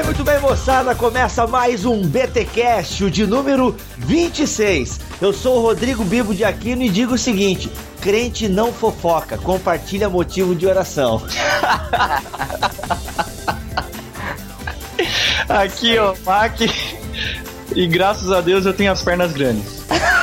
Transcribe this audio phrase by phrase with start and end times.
[0.00, 0.94] bem, muito bem, moçada.
[0.94, 4.98] Começa mais um BTcast, o de número 26.
[5.20, 10.08] Eu sou o Rodrigo Bibo de Aquino e digo o seguinte: crente não fofoca, compartilha
[10.08, 11.22] motivo de oração.
[15.48, 16.60] Aqui, ó, Mac.
[17.74, 19.80] E graças a Deus eu tenho as pernas grandes.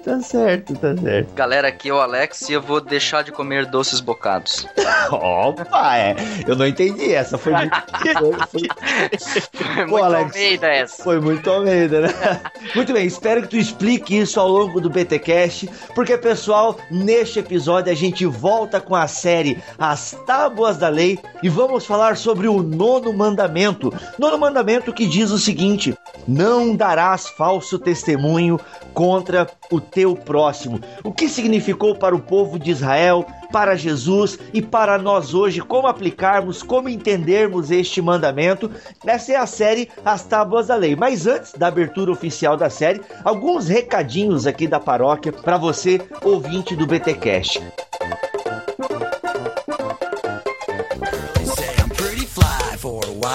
[0.00, 1.34] tá certo, tá certo.
[1.34, 4.66] Galera, aqui é o Alex e eu vou deixar de comer doces bocados.
[5.10, 6.16] Opa, é.
[6.46, 7.38] Eu não entendi essa.
[7.38, 7.76] Foi muito.
[8.18, 9.86] Foi, foi...
[9.86, 11.02] Muito Alex, Almeida essa.
[11.02, 12.40] Foi muito Almeida, né?
[12.74, 17.90] Muito bem, espero que tu explique isso ao longo do BTcast, porque pessoal, neste episódio
[17.90, 22.62] a gente volta com a série As Tábuas da Lei e vamos falar sobre o
[22.62, 23.92] nono mandamento.
[24.18, 25.96] Nono mandamento que diz o seguinte:
[26.26, 28.58] Não darás falso testemunho
[28.94, 30.80] contra o teu próximo.
[31.02, 35.86] O que significou para o povo de Israel, para Jesus e para nós hoje, como
[35.86, 38.70] aplicarmos, como entendermos este mandamento.
[39.04, 40.94] Essa é a série As Tábuas da Lei.
[40.94, 46.76] Mas antes da abertura oficial da série, alguns recadinhos aqui da paróquia para você, ouvinte
[46.76, 47.60] do BTcast.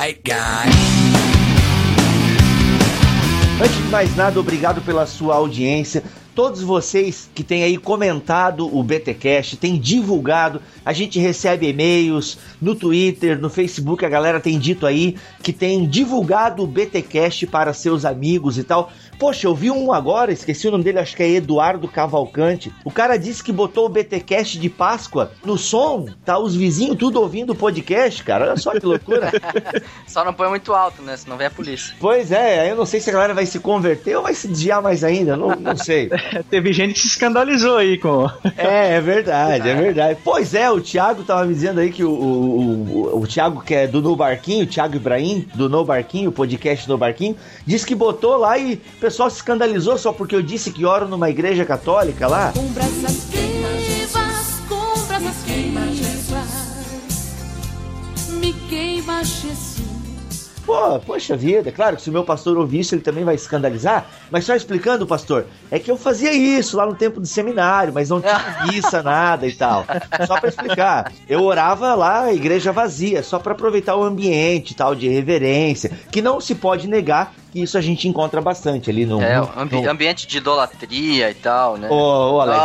[0.05, 1.04] White guy.
[3.57, 6.03] Antes de mais nada, obrigado pela sua audiência.
[6.35, 12.75] Todos vocês que têm aí comentado o BTcast, têm divulgado, a gente recebe e-mails no
[12.75, 18.03] Twitter, no Facebook, a galera tem dito aí que tem divulgado o BTcast para seus
[18.03, 18.91] amigos e tal.
[19.17, 22.71] Poxa, eu vi um agora, esqueci o nome dele, acho que é Eduardo Cavalcante.
[22.83, 27.21] O cara disse que botou o BTcast de Páscoa no som, tá os vizinhos tudo
[27.21, 28.45] ouvindo o podcast, cara.
[28.45, 29.31] Olha só que loucura.
[30.07, 31.17] Só não põe muito alto, né?
[31.17, 31.95] Senão vem a polícia.
[31.99, 34.47] pois é, aí eu não sei se a galera vai se converter ou vai se
[34.47, 36.09] desviar mais ainda, não, não sei.
[36.49, 38.29] Teve gente que se escandalizou aí com.
[38.57, 40.19] É, é verdade, é verdade.
[40.23, 43.73] Pois é, o Thiago tava me dizendo aí que o, o, o, o Thiago, que
[43.73, 47.85] é do No Barquinho, o Thiago Ibrahim, do No Barquinho, o podcast No Barquinho, disse
[47.85, 51.63] que botou lá e pessoal se escandalizou só porque eu disse que oro numa igreja
[51.63, 52.51] católica lá.
[60.65, 64.07] Pô, poxa vida, claro que se o meu pastor ouvir isso, ele também vai escandalizar.
[64.31, 68.09] Mas só explicando, pastor, é que eu fazia isso lá no tempo do seminário, mas
[68.09, 69.85] não tinha missa, nada e tal.
[70.25, 71.13] Só pra explicar.
[71.29, 76.23] Eu orava lá, igreja vazia, só pra aproveitar o ambiente e tal, de reverência, que
[76.23, 79.21] não se pode negar que isso a gente encontra bastante ali no.
[79.21, 81.87] É, no, ambi- no- ambiente de idolatria e tal, né?
[81.89, 82.61] Ô, ô, Alex,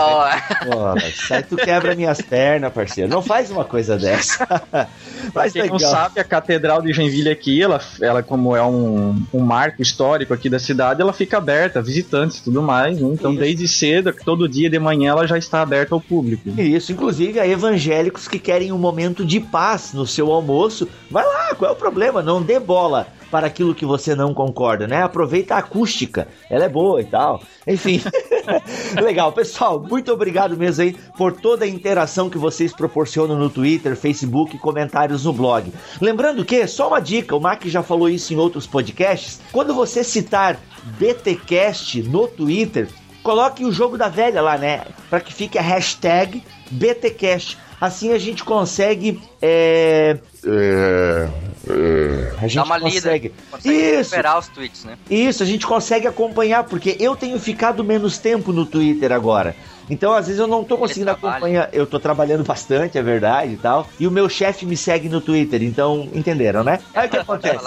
[0.67, 3.09] Oh, Ô, Alex, aí tu quebra minhas pernas, parceiro.
[3.09, 4.45] Não faz uma coisa dessa.
[5.33, 5.91] Mas Quem não legal.
[5.93, 10.51] sabe, a Catedral de Joinville aqui, ela, ela como é um, um marco histórico aqui
[10.51, 12.99] da cidade, ela fica aberta a visitantes e tudo mais.
[13.01, 13.09] né?
[13.12, 13.41] Então, Isso.
[13.41, 16.51] desde cedo, todo dia de manhã, ela já está aberta ao público.
[16.61, 21.55] Isso, inclusive a evangélicos que querem um momento de paz no seu almoço, vai lá,
[21.55, 22.22] qual é o problema?
[22.22, 25.03] Não dê bola para aquilo que você não concorda, né?
[25.03, 27.43] Aproveita a acústica, ela é boa e tal.
[27.67, 28.03] Enfim,
[29.01, 33.97] legal, pessoal, muito obrigado mesmo aí por toda a interação que vocês proporcionam no Twitter,
[33.97, 35.73] Facebook e comentários no blog.
[36.01, 40.03] Lembrando que, só uma dica, o Mac já falou isso em outros podcasts, quando você
[40.03, 40.59] citar
[40.99, 42.89] BTcast no Twitter,
[43.23, 44.85] coloque o jogo da velha lá, né?
[45.09, 47.59] Para que fique a hashtag BTcast.
[47.81, 49.21] Assim a gente consegue.
[49.41, 51.29] É, é,
[51.69, 52.91] é, a gente Dá uma lida.
[52.91, 53.34] consegue.
[53.50, 54.97] Consegue Isso, recuperar os tweets, né?
[55.10, 59.54] isso, a gente consegue acompanhar, porque eu tenho ficado menos tempo no Twitter agora.
[59.88, 61.69] Então, às vezes, eu não tô conseguindo acompanhar.
[61.72, 63.88] Eu tô trabalhando bastante, é verdade e tal.
[63.98, 66.78] E o meu chefe me segue no Twitter, então, entenderam, né?
[66.94, 67.65] Aí o que acontece?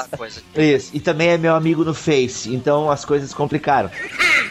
[0.55, 3.91] Isso, e também é meu amigo no Face, então as coisas complicaram.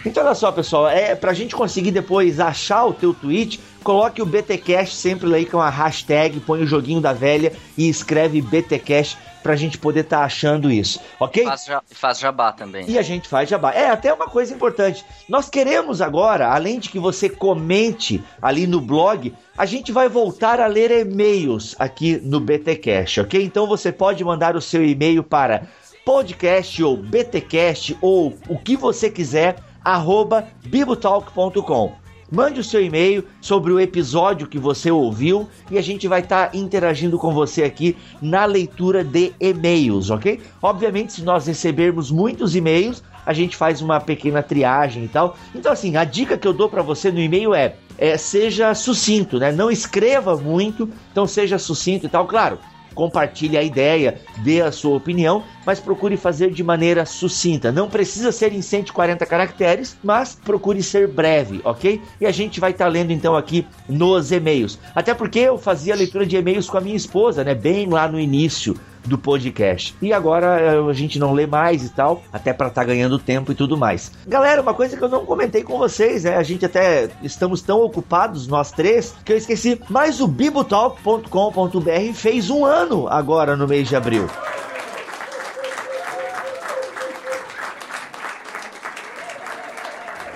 [0.05, 4.27] Então olha só, pessoal, é pra gente conseguir depois achar o teu tweet, coloque o
[4.27, 9.57] BTcast sempre aí com a hashtag, põe o joguinho da velha e escreve BTcast pra
[9.57, 11.45] gente poder estar achando isso, ok?
[11.45, 12.89] Faz, faz jabá também.
[12.89, 13.73] E a gente faz jabá.
[13.73, 15.05] É, até uma coisa importante.
[15.29, 20.61] Nós queremos agora, além de que você comente ali no blog, a gente vai voltar
[20.61, 23.43] a ler e-mails aqui no BTcast, ok?
[23.43, 25.67] Então você pode mandar o seu e-mail para
[26.05, 32.02] podcast ou btcast ou o que você quiser, arroba bibotalk.com.
[32.33, 36.55] Mande o seu e-mail sobre o episódio que você ouviu e a gente vai estar
[36.55, 40.41] interagindo com você aqui na leitura de e-mails, ok?
[40.63, 45.37] Obviamente, se nós recebermos muitos e-mails, a gente faz uma pequena triagem e tal.
[45.55, 49.39] Então, assim, a dica que eu dou para você no e-mail é, é seja sucinto,
[49.39, 49.53] né?
[49.53, 52.27] Não escreva muito, então seja sucinto e tal.
[52.27, 52.59] Claro,
[52.95, 57.73] compartilhe a ideia, dê a sua opinião, mas procure fazer de maneira sucinta.
[57.73, 62.01] Não precisa ser em 140 caracteres, mas procure ser breve, ok?
[62.21, 64.79] E a gente vai estar lendo então aqui nos e-mails.
[64.95, 67.55] Até porque eu fazia leitura de e-mails com a minha esposa, né?
[67.55, 69.95] Bem lá no início do podcast.
[70.01, 73.53] E agora eh, a gente não lê mais e tal, até para estar ganhando tempo
[73.53, 74.13] e tudo mais.
[74.27, 76.37] Galera, uma coisa que eu não comentei com vocês, né?
[76.37, 82.51] A gente até estamos tão ocupados nós três que eu esqueci, mas o bibotalk.com.br fez
[82.51, 84.29] um ano agora no mês de abril.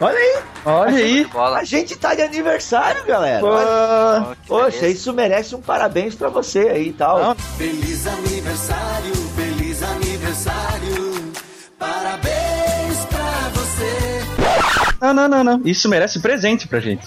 [0.01, 1.27] Olha aí, Olha aí.
[1.57, 3.41] A gente tá de aniversário, galera.
[3.41, 4.89] Pô, Oh, Poxa, beleza.
[4.89, 7.19] isso merece um parabéns pra você aí e tal.
[7.19, 7.35] Não.
[7.35, 11.33] Feliz aniversário, feliz aniversário.
[11.79, 14.23] Parabéns pra você.
[15.01, 15.61] Não, não, não, não.
[15.65, 17.07] Isso merece presente pra gente.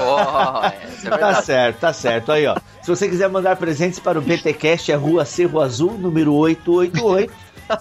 [0.00, 0.66] Oh,
[1.04, 2.32] essa é Tá certo, tá certo.
[2.32, 2.56] Aí, ó.
[2.82, 7.32] Se você quiser mandar presentes para o BTcast, é Rua Cerro Azul, número 888,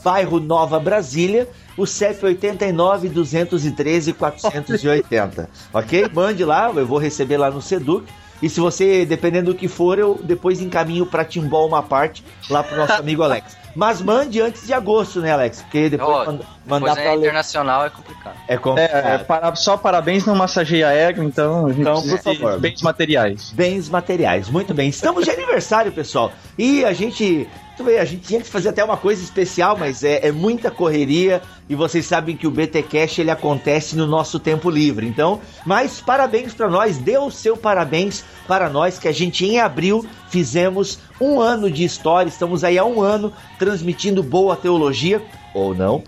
[0.04, 1.48] bairro Nova Brasília,
[1.78, 5.50] o CEP 89 213 480.
[5.74, 6.10] Ok?
[6.14, 8.06] Mande lá, eu vou receber lá no Seduc.
[8.42, 12.62] E se você, dependendo do que for, eu depois encaminho pra Timbó uma parte lá
[12.62, 13.56] pro nosso amigo Alex.
[13.74, 15.62] Mas mande antes de agosto, né, Alex?
[15.62, 17.20] Porque depois Ó, manda- mandar é pra ler.
[17.22, 18.36] internacional é complicado.
[18.48, 19.06] É É, complicado.
[19.08, 22.54] é, para- só parabéns não massageia ego, então a gente Então, precisa por favor.
[22.56, 23.52] de bens materiais.
[23.56, 24.50] bens materiais.
[24.50, 24.90] Muito bem.
[24.90, 26.32] Estamos de aniversário, pessoal.
[26.58, 27.48] E a gente.
[27.76, 30.70] Tu vê, A gente tinha que fazer até uma coisa especial, mas é, é muita
[30.70, 31.42] correria.
[31.70, 35.08] E vocês sabem que o BT Cash ele acontece no nosso tempo livre.
[35.08, 36.98] Então, mas parabéns para nós.
[36.98, 41.84] Dê o seu parabéns para nós, que a gente em abril fizemos um ano de
[41.84, 42.30] história.
[42.30, 45.22] Estamos aí há um ano transmitindo boa teologia.
[45.54, 46.04] Ou não.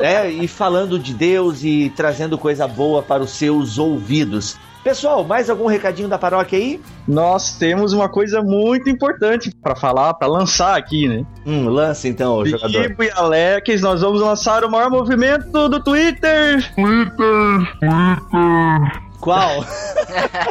[0.00, 4.56] É, e falando de Deus e trazendo coisa boa para os seus ouvidos.
[4.88, 6.80] Pessoal, mais algum recadinho da paróquia aí?
[7.06, 11.26] Nós temos uma coisa muito importante pra falar, pra lançar aqui, né?
[11.44, 12.88] Hum, lança então, jogador.
[12.88, 16.72] Bibo e Alex, nós vamos lançar o maior movimento do Twitter.
[19.20, 19.62] Qual?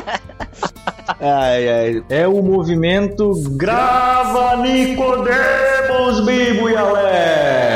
[1.19, 2.03] ai, ai.
[2.07, 7.66] É o movimento Grava Nicodemos, Bibo e Alex.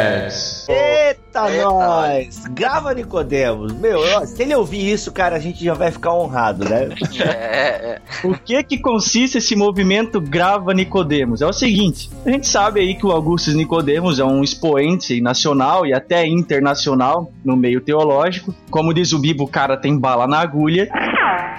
[1.48, 2.44] Eita, Eita, nós!
[2.52, 3.74] Grava Nicodemos.
[3.74, 6.90] Meu, ó, se ele ouvir isso, cara, a gente já vai ficar honrado, né?
[7.22, 8.02] É, é.
[8.24, 11.42] O que que consiste esse movimento Grava Nicodemos?
[11.42, 15.86] É o seguinte, a gente sabe aí que o Augustus Nicodemos é um expoente nacional
[15.86, 18.56] e até internacional no meio teológico.
[18.70, 20.90] Como diz o Bibo, o cara tem bala na agulha.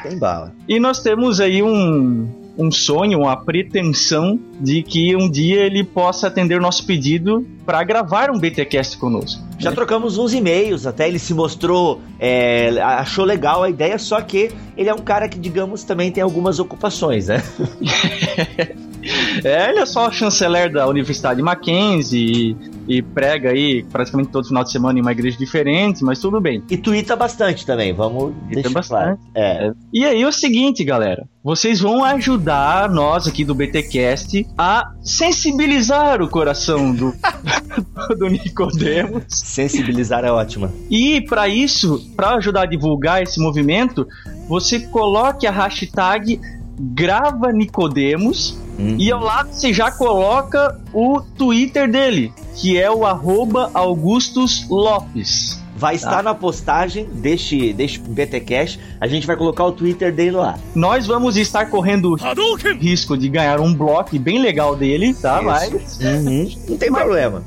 [0.03, 0.53] Tem bala.
[0.69, 6.27] E nós temos aí um, um sonho, uma pretensão de que um dia ele possa
[6.27, 9.43] atender nosso pedido para gravar um BTcast conosco.
[9.59, 14.51] Já trocamos uns e-mails, até ele se mostrou, é, achou legal a ideia, só que
[14.77, 17.43] ele é um cara que, digamos, também tem algumas ocupações, né?
[19.45, 22.57] É, ele é só chanceler da Universidade Mackenzie
[22.89, 26.41] e, e prega aí praticamente todo final de semana em uma igreja diferente, mas tudo
[26.41, 26.63] bem.
[26.71, 28.89] E tuita bastante também, vamos deixar bastante.
[28.89, 29.19] claro.
[29.35, 29.73] É.
[29.93, 36.23] E aí é o seguinte, galera, vocês vão ajudar nós aqui do BTcast a sensibilizar
[36.23, 37.13] o coração do,
[38.17, 40.73] do Nicodemos Sensibilizar é ótima.
[40.91, 44.07] E para isso, para ajudar a divulgar esse movimento,
[44.49, 46.41] você coloque a hashtag
[46.79, 48.97] Grava Nicodemos Hum.
[48.99, 55.62] e ao lado você já coloca o Twitter dele, que é o arroba Augustus Lopes.
[55.83, 58.79] Vai estar na postagem deste, deste BTCast.
[59.01, 60.57] A gente vai colocar o Twitter dele lá.
[60.77, 65.39] Nós vamos estar correndo o risco de ganhar um bloco bem legal dele, tá?
[65.39, 65.45] Isso.
[65.45, 66.49] Mas Uhum.
[66.69, 67.43] Não tem problema.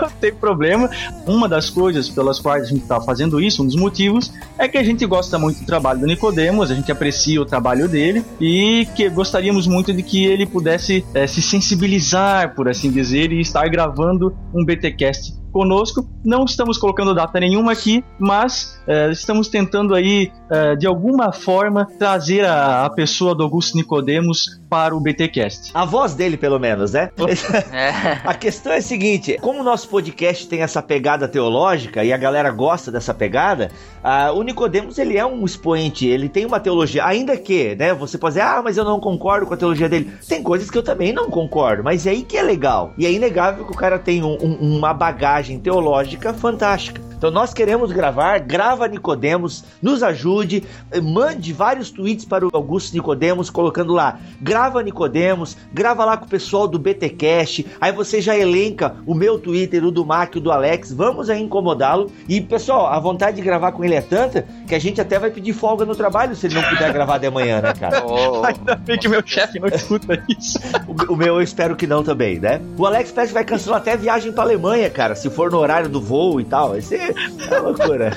[0.00, 0.90] não tem problema.
[1.26, 4.78] Uma das coisas pelas quais a gente está fazendo isso, um dos motivos, é que
[4.78, 8.88] a gente gosta muito do trabalho do Nicodemos, a gente aprecia o trabalho dele e
[8.96, 13.68] que gostaríamos muito de que ele pudesse eh, se sensibilizar, por assim dizer, e estar
[13.68, 16.04] gravando um BTcast conosco.
[16.24, 21.86] Não estamos colocando data nenhuma aqui, mas eh, estamos tentando aí, eh, de alguma forma,
[21.98, 25.70] trazer a, a pessoa do Augusto Nicodemos para o BTcast.
[25.72, 27.10] A voz dele, pelo menos, né?
[27.72, 28.18] É.
[28.24, 32.16] A questão é a seguinte: como o nosso podcast tem essa pegada teológica e a
[32.16, 33.70] galera gosta dessa pegada,
[34.02, 37.94] ah, o Nicodemos ele é um expoente, ele tem uma teologia, ainda que, né?
[37.94, 40.10] Você pode dizer, ah, mas eu não concordo com a teologia dele.
[40.28, 42.92] Tem coisas que eu também não concordo, mas é aí que é legal.
[42.98, 47.13] E é inegável que o cara tem um- um- uma bagagem teológica fantástica.
[47.24, 52.92] Então nós queremos gravar, grava Nicodemos, nos ajude, eh, mande vários tweets para o Augusto
[52.92, 58.36] Nicodemos colocando lá, grava Nicodemos, grava lá com o pessoal do BTcast, aí você já
[58.36, 62.12] elenca o meu Twitter, o do Mac, o do Alex, vamos aí incomodá-lo.
[62.28, 65.30] E pessoal, a vontade de gravar com ele é tanta que a gente até vai
[65.30, 68.04] pedir folga no trabalho se ele não puder gravar de manhã, né, cara?
[68.04, 70.58] Oh, Ainda bem que meu chefe não escuta isso.
[70.86, 72.60] O, o meu eu espero que não também, né?
[72.76, 75.58] O Alex parece que vai cancelar até a viagem pra Alemanha, cara, se for no
[75.58, 76.70] horário do voo e tal.
[76.70, 77.13] Vai ser
[77.50, 78.16] é loucura.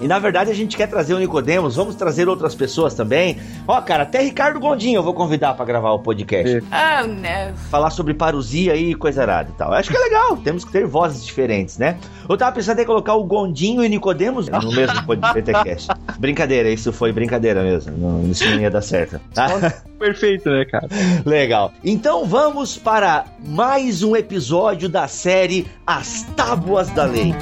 [0.00, 3.38] E na verdade a gente quer trazer o Nicodemos, vamos trazer outras pessoas também.
[3.66, 6.58] Ó, cara, até Ricardo Gondinho eu vou convidar pra gravar o podcast.
[6.58, 7.56] Oh, no.
[7.70, 9.70] Falar sobre parousia e coisa arada e tal.
[9.70, 11.98] Eu acho que é legal, temos que ter vozes diferentes, né?
[12.28, 15.88] Eu tava pensando em colocar o Gondinho e Nicodemos no mesmo podcast.
[16.18, 17.96] brincadeira, isso foi brincadeira mesmo.
[17.96, 19.20] Não, isso não ia dar certo.
[19.34, 19.48] Tá?
[19.98, 20.88] Perfeito, né, cara?
[21.24, 21.72] Legal.
[21.84, 27.34] Então vamos para mais um episódio da série As Tábuas da Lei.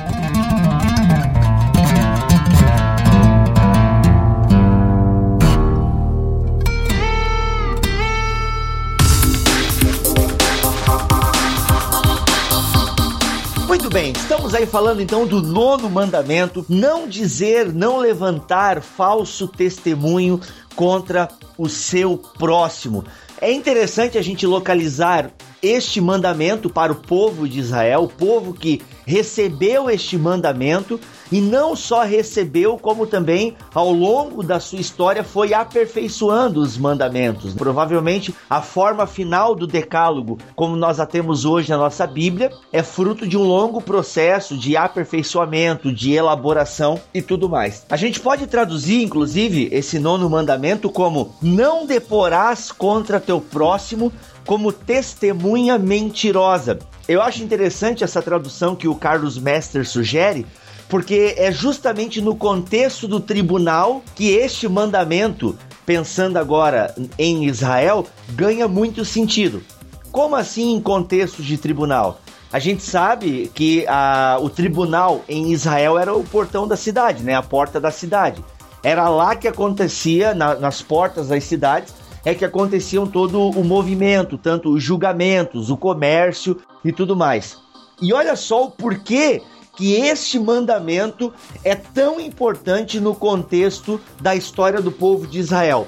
[14.03, 20.41] Bem, estamos aí falando então do nono mandamento: não dizer, não levantar falso testemunho
[20.75, 23.05] contra o seu próximo.
[23.41, 25.31] É interessante a gente localizar
[25.63, 30.99] este mandamento para o povo de Israel, o povo que recebeu este mandamento
[31.33, 37.55] e não só recebeu, como também ao longo da sua história foi aperfeiçoando os mandamentos.
[37.55, 42.83] Provavelmente a forma final do decálogo, como nós a temos hoje na nossa Bíblia, é
[42.83, 47.87] fruto de um longo processo de aperfeiçoamento, de elaboração e tudo mais.
[47.89, 54.13] A gente pode traduzir, inclusive, esse nono mandamento como: não deporás contra teu próximo
[54.47, 56.79] como testemunha mentirosa.
[57.09, 60.47] Eu acho interessante essa tradução que o Carlos Messer sugere,
[60.93, 65.57] porque é justamente no contexto do tribunal que este mandamento,
[65.87, 69.63] pensando agora em Israel, ganha muito sentido.
[70.11, 72.21] Como assim em contexto de tribunal?
[72.53, 77.35] A gente sabe que a, o tribunal em Israel era o portão da cidade, né?
[77.35, 78.45] A porta da cidade.
[78.83, 84.37] Era lá que acontecia, na- nas portas das cidades, é que aconteciam todo o movimento,
[84.37, 87.57] tanto os julgamentos, o comércio e tudo mais.
[88.03, 89.41] E olha só o porquê
[89.77, 91.33] que este mandamento
[91.65, 95.87] é tão importante no contexto da história do povo de Israel.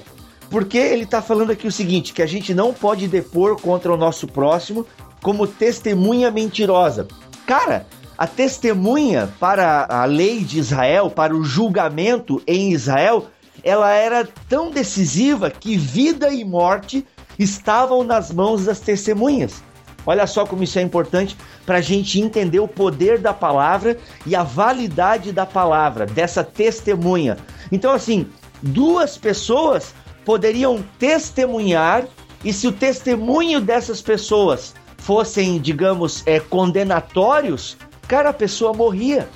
[0.50, 3.96] Porque ele está falando aqui o seguinte: que a gente não pode depor contra o
[3.96, 4.86] nosso próximo
[5.22, 7.08] como testemunha mentirosa.
[7.46, 7.86] Cara,
[8.16, 13.26] a testemunha para a lei de Israel, para o julgamento em Israel,
[13.62, 17.04] ela era tão decisiva que vida e morte
[17.38, 19.62] estavam nas mãos das testemunhas.
[20.06, 23.96] Olha só como isso é importante para a gente entender o poder da palavra
[24.26, 27.36] e a validade da palavra, dessa testemunha.
[27.72, 28.26] Então, assim,
[28.62, 29.94] duas pessoas
[30.24, 32.04] poderiam testemunhar,
[32.44, 37.76] e se o testemunho dessas pessoas fossem, digamos, é, condenatórios,
[38.08, 39.28] cara, a pessoa morria.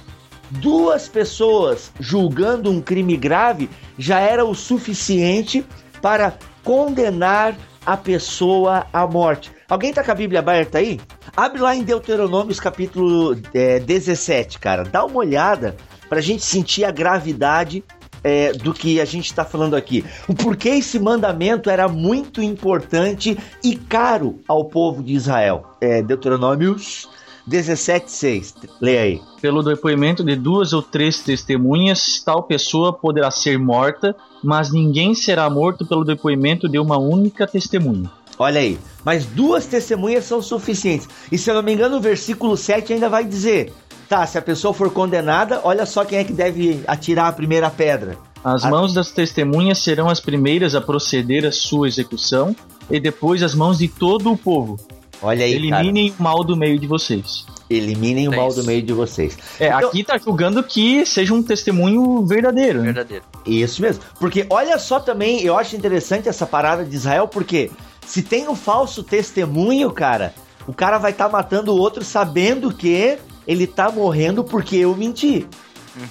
[0.51, 5.65] Duas pessoas julgando um crime grave já era o suficiente
[6.01, 9.58] para condenar a pessoa à morte.
[9.69, 10.99] Alguém tá com a Bíblia aberta aí?
[11.37, 14.83] Abre lá em Deuteronômios capítulo é, 17, cara.
[14.83, 15.77] Dá uma olhada
[16.09, 17.85] pra gente sentir a gravidade
[18.25, 20.03] é, do que a gente está falando aqui.
[20.27, 25.67] O porquê esse mandamento era muito importante e caro ao povo de Israel.
[25.83, 27.07] É, Deuteronômios
[27.47, 28.55] 17,6.
[28.81, 29.23] Leia aí.
[29.43, 35.49] Pelo depoimento de duas ou três testemunhas, tal pessoa poderá ser morta, mas ninguém será
[35.51, 38.11] morto pelo depoimento de uma única testemunha.
[38.39, 38.79] Olha aí.
[39.05, 41.09] Mas duas testemunhas são suficientes.
[41.31, 43.73] E se eu não me engano, o versículo 7 ainda vai dizer:
[44.09, 47.69] tá, se a pessoa for condenada, olha só quem é que deve atirar a primeira
[47.71, 48.17] pedra.
[48.45, 48.71] As Ah.
[48.71, 52.55] mãos das testemunhas serão as primeiras a proceder à sua execução,
[52.91, 54.79] e depois as mãos de todo o povo.
[55.21, 55.83] Olha aí, cara.
[55.83, 57.45] Eliminem o mal do meio de vocês.
[57.69, 58.61] Eliminem o É mal isso.
[58.63, 59.37] do meio de vocês.
[59.59, 62.79] É, Então- aqui tá julgando que seja um testemunho verdadeiro.
[62.79, 62.85] né?
[62.87, 63.25] Verdadeiro.
[63.45, 64.03] Isso mesmo.
[64.21, 67.71] Porque olha só também, eu acho interessante essa parada de Israel, porque
[68.09, 70.33] se tem um falso testemunho, cara,
[70.67, 75.47] o cara vai estar matando o outro sabendo que ele tá morrendo porque eu menti.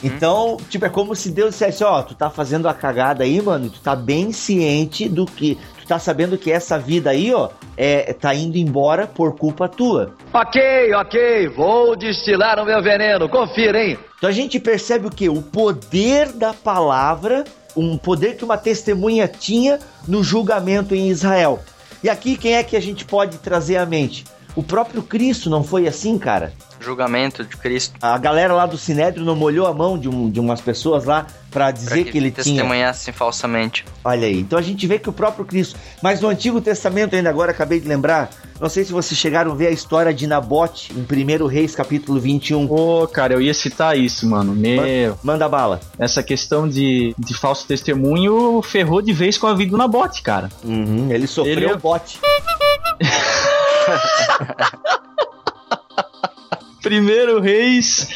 [0.04, 3.66] Então, tipo, é como se Deus dissesse, ó, tu tá fazendo a cagada aí, mano,
[3.66, 5.58] e tu tá bem ciente do que.
[5.80, 10.14] Tu tá sabendo que essa vida aí, ó, é, tá indo embora por culpa tua.
[10.34, 13.98] Ok, ok, vou destilar o meu veneno, confira, hein?
[14.18, 15.30] Então a gente percebe o que?
[15.30, 21.60] O poder da palavra, um poder que uma testemunha tinha no julgamento em Israel.
[22.04, 24.26] E aqui quem é que a gente pode trazer à mente?
[24.58, 26.52] O próprio Cristo não foi assim, cara?
[26.80, 27.94] Julgamento de Cristo.
[28.02, 31.28] A galera lá do Sinédrio não molhou a mão de, um- de umas pessoas lá
[31.52, 32.44] pra dizer Pra que, ele tinha.
[32.44, 33.86] testemunhassem falsamente.
[34.04, 35.76] Olha aí, então a gente vê que o próprio Cristo.
[36.02, 39.56] Mas no Antigo Testamento, ainda agora acabei de lembrar, não sei se vocês chegaram a
[39.56, 42.66] ver a história de Nabote em 1 Reis, capítulo 21.
[42.72, 44.54] Ô, cara, eu ia citar isso, mano.
[44.56, 45.80] Meu, Manda bala.
[45.98, 50.50] essa questão de, de falso testemunho ferrou de vez com a vida do Nabote, cara.
[50.64, 52.20] Uhum, ele sofreu Ele o bote.
[56.82, 58.08] Primeiro Reis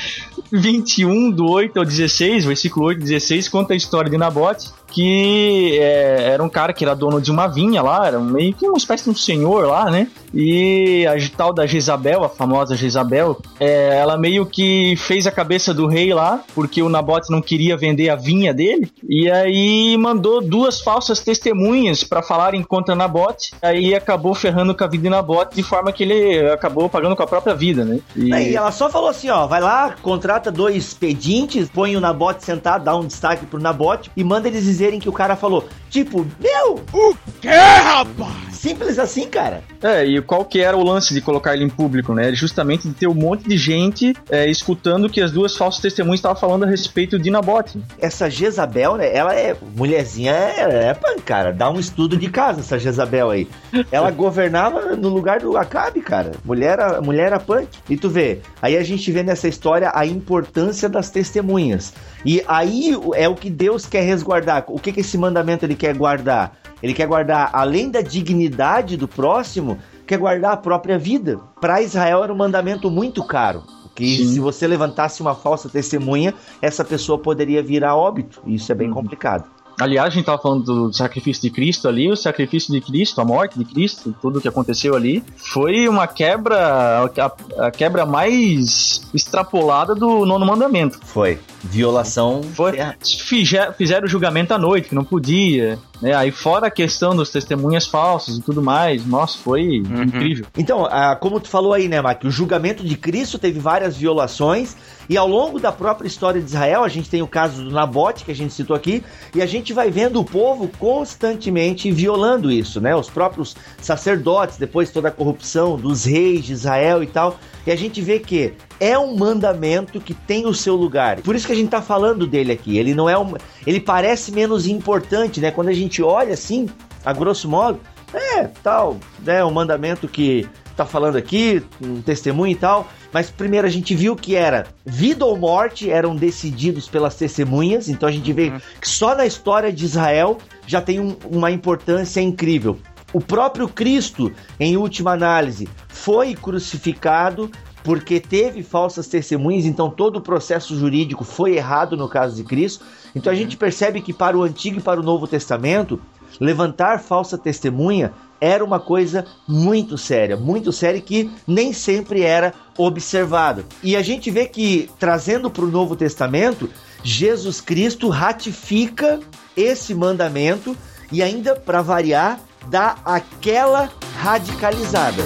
[0.52, 5.78] 21, do 8 ao 16, versículo 8 e 16, conta a história de Nabote, que
[5.80, 8.78] é, era um cara que era dono de uma vinha lá, era meio que uma
[8.78, 10.08] espécie de um senhor lá, né?
[10.34, 15.74] E a tal da Jezabel, a famosa Jezabel, é, ela meio que fez a cabeça
[15.74, 20.42] do rei lá, porque o Nabote não queria vender a vinha dele, e aí mandou
[20.42, 25.56] duas falsas testemunhas para falarem contra Nabote, aí acabou ferrando com a vida de Nabote,
[25.56, 28.00] de forma que ele acabou pagando com a própria vida, né?
[28.16, 32.44] E- Aí ela só falou assim, ó, vai lá, contrata dois pedintes, põe o Nabote
[32.46, 35.68] sentado, dá um destaque pro Nabote e manda eles dizerem que o cara falou.
[35.90, 36.80] Tipo, meu!
[36.92, 38.52] O quê, rapaz?
[38.52, 39.64] Simples assim, cara.
[39.82, 42.32] É, e qual que era o lance de colocar ele em público, né?
[42.34, 46.40] Justamente de ter um monte de gente é, escutando que as duas falsas testemunhas estavam
[46.40, 47.82] falando a respeito de Nabote.
[48.00, 52.78] Essa Jezabel, né, ela é, mulherzinha é, é pancara, dá um estudo de casa essa
[52.78, 53.48] Jezabel aí.
[53.92, 56.32] Ela governava no lugar do Acabe, cara.
[56.46, 57.68] Mulher, era- mulher era punk.
[57.90, 61.94] E tu vê, aí a gente vê nessa história a importância das testemunhas.
[62.24, 64.66] E aí é o que Deus quer resguardar.
[64.74, 66.58] O que que esse mandamento ele quer guardar?
[66.82, 71.40] Ele quer guardar, além da dignidade do próximo, quer guardar a própria vida.
[71.60, 73.64] Para Israel era um mandamento muito caro.
[73.94, 74.34] Que Sim.
[74.34, 78.42] se você levantasse uma falsa testemunha, essa pessoa poderia vir a óbito.
[78.46, 78.94] E Isso é bem Uhum.
[78.96, 79.44] complicado.
[79.82, 83.26] Aliás, a gente estava falando do sacrifício de Cristo ali, o sacrifício de Cristo, a
[83.26, 87.10] morte de Cristo, tudo o que aconteceu ali, foi uma quebra,
[87.58, 91.00] a, a quebra mais extrapolada do nono mandamento.
[91.04, 91.40] Foi.
[91.64, 92.42] Violação.
[92.56, 92.74] Foi,
[93.04, 96.14] fize- fizeram o julgamento à noite, que não podia, né?
[96.16, 100.46] Aí fora a questão dos testemunhas falsas e tudo mais, nossa, foi incrível.
[100.58, 102.24] Então, ah, como tu falou aí, né, Mac?
[102.24, 104.76] O julgamento de Cristo teve várias violações.
[105.10, 108.24] E ao longo da própria história de Israel, a gente tem o caso do Nabote,
[108.26, 109.04] que a gente citou aqui,
[109.36, 112.96] e a gente vai vendo o povo constantemente violando isso, né?
[112.96, 117.38] Os próprios sacerdotes, depois toda a corrupção dos reis de Israel e tal.
[117.66, 121.22] E a gente vê que é um mandamento que tem o seu lugar.
[121.22, 122.78] Por isso que a gente tá falando dele aqui.
[122.78, 123.34] Ele não é um.
[123.66, 125.52] Ele parece menos importante, né?
[125.52, 126.68] Quando a gente olha assim,
[127.06, 127.80] a grosso modo,
[128.14, 129.44] é, tal, né?
[129.44, 132.88] Um mandamento que tá falando aqui, um testemunho e tal.
[133.14, 137.90] Mas primeiro a gente viu que era vida ou morte eram decididos pelas testemunhas.
[137.90, 142.22] Então a gente vê que só na história de Israel já tem um- uma importância
[142.22, 142.78] incrível.
[143.14, 147.52] O próprio Cristo, em última análise, foi crucificado
[147.84, 152.86] porque teve falsas testemunhas, então todo o processo jurídico foi errado no caso de Cristo.
[153.16, 156.00] Então a gente percebe que para o Antigo e para o Novo Testamento,
[156.42, 163.64] levantar falsa testemunha era uma coisa muito séria, muito séria que nem sempre era observado.
[163.84, 166.68] E a gente vê que trazendo para o Novo Testamento,
[167.04, 169.20] Jesus Cristo ratifica
[169.56, 170.76] esse mandamento
[171.12, 175.22] e ainda para variar dá aquela radicalizada.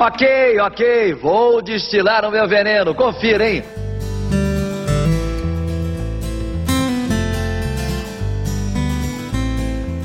[0.00, 2.94] Ok, ok, vou destilar o meu veneno.
[2.94, 3.64] Confira, hein?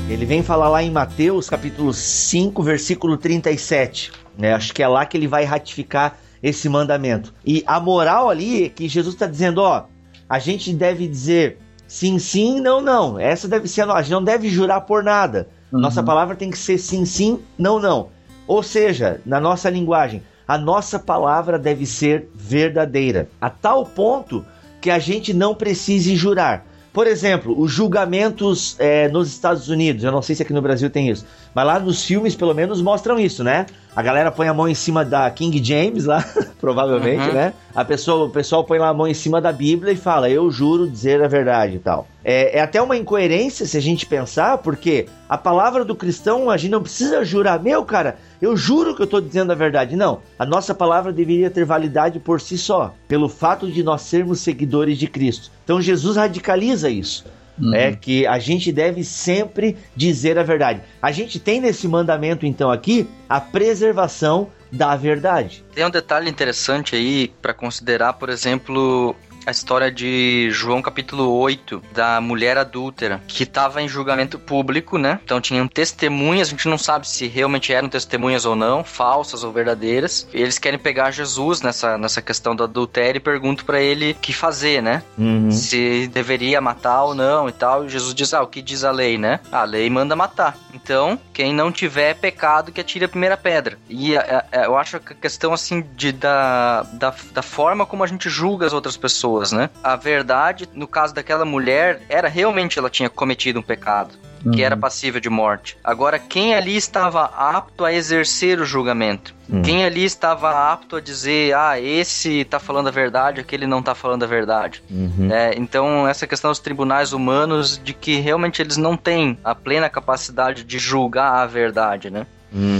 [0.08, 4.12] Ele vem falar lá em Mateus, capítulo 5, versículo 37.
[4.38, 4.52] Né?
[4.52, 7.32] Acho que é lá que ele vai ratificar esse mandamento.
[7.44, 9.84] E a moral ali é que Jesus está dizendo: ó,
[10.28, 13.18] a gente deve dizer sim, sim, não, não.
[13.18, 14.00] Essa deve ser a nossa.
[14.00, 15.48] A gente não deve jurar por nada.
[15.72, 18.10] Nossa palavra tem que ser sim, sim, não, não.
[18.46, 23.28] Ou seja, na nossa linguagem, a nossa palavra deve ser verdadeira.
[23.40, 24.44] A tal ponto
[24.80, 26.66] que a gente não precise jurar.
[26.94, 30.88] Por exemplo, os julgamentos é, nos Estados Unidos, eu não sei se aqui no Brasil
[30.88, 33.66] tem isso, mas lá nos filmes pelo menos mostram isso, né?
[33.96, 36.24] A galera põe a mão em cima da King James lá,
[36.60, 37.54] provavelmente, né?
[37.72, 40.50] A pessoa, o pessoal põe lá a mão em cima da Bíblia e fala, eu
[40.50, 42.08] juro dizer a verdade e tal.
[42.24, 46.56] É, é até uma incoerência se a gente pensar, porque a palavra do cristão, a
[46.56, 49.94] gente não precisa jurar, meu cara, eu juro que eu estou dizendo a verdade.
[49.94, 54.40] Não, a nossa palavra deveria ter validade por si só, pelo fato de nós sermos
[54.40, 55.52] seguidores de Cristo.
[55.64, 57.24] Então Jesus radicaliza isso.
[57.72, 60.80] É que a gente deve sempre dizer a verdade.
[61.00, 65.64] A gente tem nesse mandamento, então, aqui, a preservação da verdade.
[65.72, 69.14] Tem um detalhe interessante aí para considerar, por exemplo,
[69.46, 75.20] a história de João capítulo 8, da mulher adúltera, que estava em julgamento público, né?
[75.24, 79.52] Então tinham testemunhas, a gente não sabe se realmente eram testemunhas ou não, falsas ou
[79.52, 80.26] verdadeiras.
[80.32, 84.14] E eles querem pegar Jesus nessa, nessa questão do adultério e perguntam para ele o
[84.14, 85.02] que fazer, né?
[85.18, 85.50] Uhum.
[85.50, 87.84] Se deveria matar ou não e tal.
[87.84, 89.40] E Jesus diz: Ah, o que diz a lei, né?
[89.52, 90.56] A lei manda matar.
[90.74, 93.78] Então, quem não tiver pecado, que atire a primeira pedra.
[93.88, 98.02] E é, é, eu acho que a questão, assim, de, da, da, da forma como
[98.02, 99.70] a gente julga as outras pessoas, né?
[99.82, 104.14] A verdade, no caso daquela mulher, era realmente ela tinha cometido um pecado.
[104.52, 105.78] Que era passível de morte.
[105.82, 109.34] Agora, quem ali estava apto a exercer o julgamento?
[109.62, 113.94] Quem ali estava apto a dizer, ah, esse tá falando a verdade, aquele não tá
[113.94, 114.82] falando a verdade?
[114.90, 115.30] Uhum.
[115.30, 119.88] É, então, essa questão dos tribunais humanos, de que realmente eles não têm a plena
[119.88, 122.26] capacidade de julgar a verdade, né?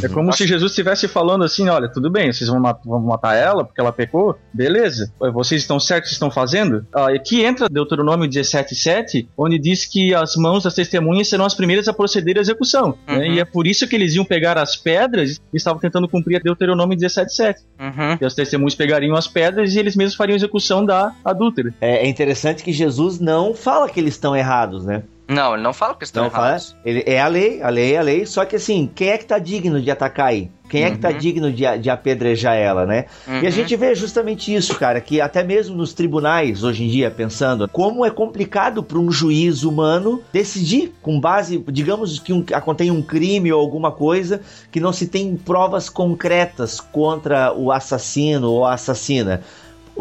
[0.03, 3.35] É como se Jesus estivesse falando assim: olha, tudo bem, vocês vão, mat- vão matar
[3.35, 5.13] ela porque ela pecou, beleza.
[5.33, 6.87] Vocês estão certos que estão fazendo?
[6.95, 11.55] Ah, e aqui entra Deuteronômio 17,7, onde diz que as mãos das testemunhas serão as
[11.55, 12.97] primeiras a proceder à execução.
[13.07, 13.17] né?
[13.19, 13.25] Uhum.
[13.35, 16.97] E é por isso que eles iam pegar as pedras e estavam tentando cumprir Deuteronômio
[16.97, 17.57] 17,7.
[17.81, 18.17] Uhum.
[18.19, 21.75] Que as testemunhas pegariam as pedras e eles mesmos fariam a execução da adúltera.
[21.81, 25.03] É, é interessante que Jesus não fala que eles estão errados, né?
[25.27, 26.49] Não, ele não fala que estão Não fala.
[26.49, 26.77] errados.
[26.85, 28.27] Ele, é a lei, a lei é a lei.
[28.27, 30.51] Só que assim, quem é que tá digno de atacar aí?
[30.69, 31.19] Quem é que tá Uhum.
[31.19, 33.05] digno de, de apedrejar ela, né?
[33.27, 33.51] E a Uhum.
[33.51, 38.05] gente vê justamente isso, cara, que até mesmo nos tribunais, hoje em dia, pensando, como
[38.05, 43.53] é complicado para um juiz humano decidir com base, digamos que um, acontece um crime
[43.53, 44.41] ou alguma coisa
[44.73, 49.43] que não se tem provas concretas contra o assassino ou a assassina.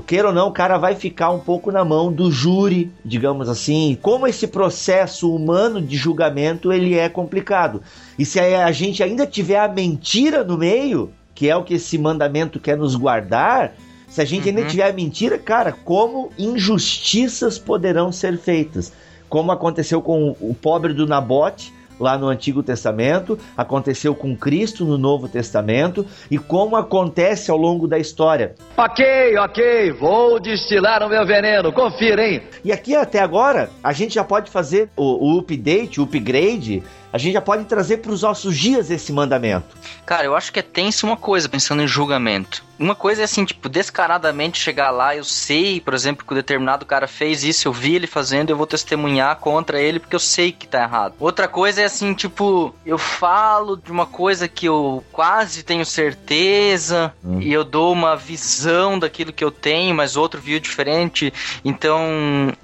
[0.02, 3.98] Queira ou não, o cara vai ficar um pouco na mão do júri, digamos assim.
[4.02, 7.82] Como esse processo humano de julgamento ele é complicado.
[8.20, 11.98] E se a gente ainda tiver a mentira no meio, que é o que esse
[11.98, 13.74] mandamento quer nos guardar,
[14.08, 14.68] se a gente ainda Uhum.
[14.68, 18.92] tiver a mentira, cara, como injustiças poderão ser feitas?
[19.30, 24.98] Como aconteceu com o pobre do Nabote, lá no Antigo Testamento, aconteceu com Cristo no
[24.98, 28.54] Novo Testamento e como acontece ao longo da história.
[28.78, 32.42] Ok, ok, vou destilar o meu veneno, confira, hein?
[32.64, 37.18] E aqui até agora, a gente já pode fazer o, o update, o upgrade, a
[37.20, 39.78] gente já pode trazer para os nossos dias esse mandamento.
[40.04, 42.64] Cara, eu acho que é tenso uma coisa, pensando em julgamento.
[42.80, 46.88] Uma coisa é assim, tipo, descaradamente chegar lá, eu sei, por exemplo, que o determinado
[46.88, 50.52] cara fez isso, eu vi ele fazendo, eu vou testemunhar contra ele porque eu sei
[50.52, 51.14] que tá errado.
[51.20, 57.14] Outra coisa é assim, tipo, eu falo de uma coisa que eu quase tenho certeza
[57.40, 61.32] e eu dou uma visão daquilo que eu tenho, mas outro viu diferente.
[61.64, 62.02] Então,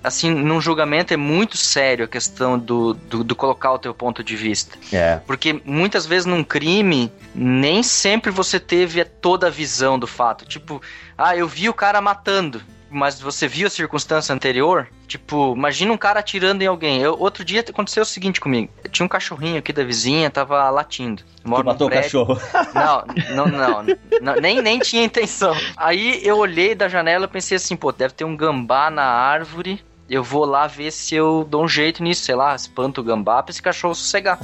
[0.04, 4.24] assim, num julgamento é muito sério a questão do, do, do colocar o teu ponto
[4.24, 4.78] de vista.
[4.92, 5.20] É.
[5.28, 10.46] Porque muitas vezes num crime, nem sempre você teve toda a visão do fato.
[10.46, 10.82] Tipo,
[11.18, 14.88] ah, eu vi o cara matando, mas você viu a circunstância anterior?
[15.08, 17.02] Tipo, imagina um cara atirando em alguém.
[17.02, 18.72] Eu, outro dia aconteceu o seguinte comigo.
[18.84, 21.24] Eu tinha um cachorrinho aqui da vizinha, tava latindo.
[21.44, 22.40] Moro Tu matou o cachorro.
[22.74, 23.04] não,
[23.36, 25.56] não, não, não, nem, nem tinha intenção.
[25.76, 29.84] Aí eu olhei da janela e pensei assim, pô, deve ter um gambá na árvore.
[30.10, 33.44] Eu vou lá ver se eu dou um jeito nisso, sei lá, espanto o gambá
[33.44, 34.40] pra esse cachorro sossegar.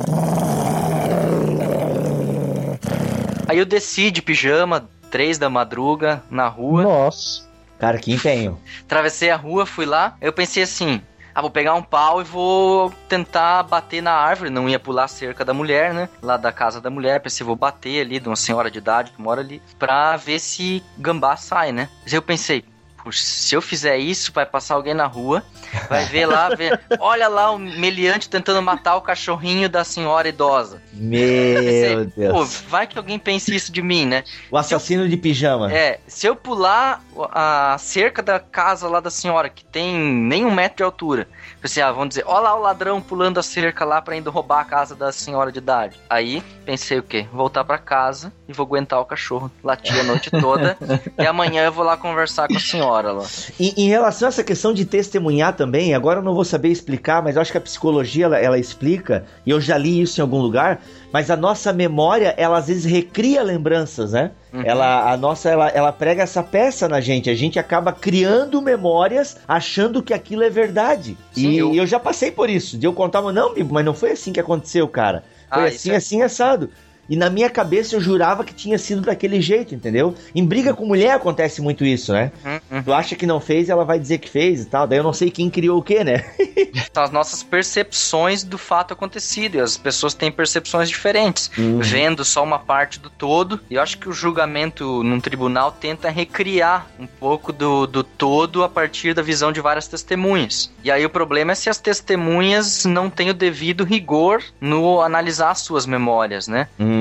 [3.48, 6.84] Aí eu desci de pijama, três da madruga, na rua.
[6.84, 7.46] Nossa.
[7.80, 8.60] Cara, que empenho.
[8.82, 10.16] Atravessei a rua, fui lá.
[10.22, 11.02] Eu pensei assim:
[11.34, 14.50] ah, vou pegar um pau e vou tentar bater na árvore.
[14.50, 16.08] Não ia pular cerca da mulher, né?
[16.22, 17.20] Lá da casa da mulher.
[17.20, 19.62] Pensei, vou bater ali de uma senhora de idade que mora ali.
[19.78, 21.90] Pra ver se gambá sai, né?
[22.04, 22.64] Mas eu pensei.
[23.06, 25.44] "Puxa, Se eu fizer isso, vai passar alguém na rua,
[25.88, 30.82] vai ver lá, ver, olha lá o meliante tentando matar o cachorrinho da senhora idosa.
[30.92, 31.20] Meu
[31.64, 32.64] Pensei, Deus.
[32.68, 34.24] vai que alguém pense isso de mim, né?
[34.50, 35.72] O assassino de pijama.
[35.72, 37.00] É, se eu pular
[37.32, 41.28] a cerca da casa lá da senhora, que tem nem um metro de altura,
[41.62, 44.62] pensei, ah, vamos dizer, ó lá o ladrão pulando a cerca lá pra indo roubar
[44.62, 46.00] a casa da senhora de idade.
[46.10, 47.28] Aí, pensei o quê?
[47.32, 50.76] Voltar pra casa e vou aguentar o cachorro latir a noite toda,
[51.20, 53.26] e amanhã eu vou lá conversar com a senhora lá.
[53.60, 57.22] E, em relação a essa questão de testemunhar também, agora eu não vou saber explicar,
[57.24, 60.24] mas eu acho que a psicologia ela, ela explica, e eu já li isso em
[60.24, 60.82] algum lugar,
[61.12, 64.32] mas a nossa memória, ela às vezes recria lembranças, né?
[64.54, 64.62] Uhum.
[64.66, 69.38] Ela, a nossa, ela, ela prega essa peça na gente, a gente acaba criando memórias
[69.48, 71.18] achando que aquilo é verdade.
[71.34, 71.86] Sim, e eu- eu...
[71.88, 74.40] já passei por isso, de eu contar, mas não, Bibo, mas não foi assim que
[74.40, 75.24] aconteceu, cara.
[75.54, 76.70] Foi Ah, assim, é- assim, assado.
[77.10, 80.16] E na minha cabeça eu jurava que tinha sido daquele jeito, entendeu?
[80.34, 82.32] Em briga com mulher acontece muito isso, né?
[82.72, 82.84] Uhum.
[82.84, 84.88] Tu acha que não fez, ela vai dizer que fez e tal.
[84.88, 86.24] Daí eu não sei quem criou o quê, né?
[86.94, 89.56] São as nossas percepções do fato acontecido.
[89.56, 91.80] E as pessoas têm percepções diferentes, Uhum.
[91.80, 93.60] vendo só uma parte do todo.
[93.70, 98.64] E eu acho que o julgamento num tribunal tenta recriar um pouco do, do todo
[98.64, 100.72] a partir da visão de várias testemunhas.
[100.84, 105.52] E aí o problema é se as testemunhas não têm o devido rigor no analisar
[105.52, 106.68] as suas memórias, né?
[106.80, 106.95] Uhum,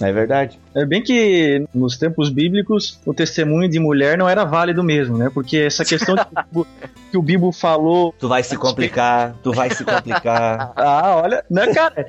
[0.00, 0.58] é verdade.
[0.74, 5.30] É bem que nos tempos bíblicos o testemunho de mulher não era válido mesmo, né?
[5.32, 6.16] Porque essa questão
[7.10, 8.12] que o Bibo falou.
[8.18, 10.72] Tu vai se complicar, tu vai se complicar.
[10.84, 12.06] Ah, olha, né, cara?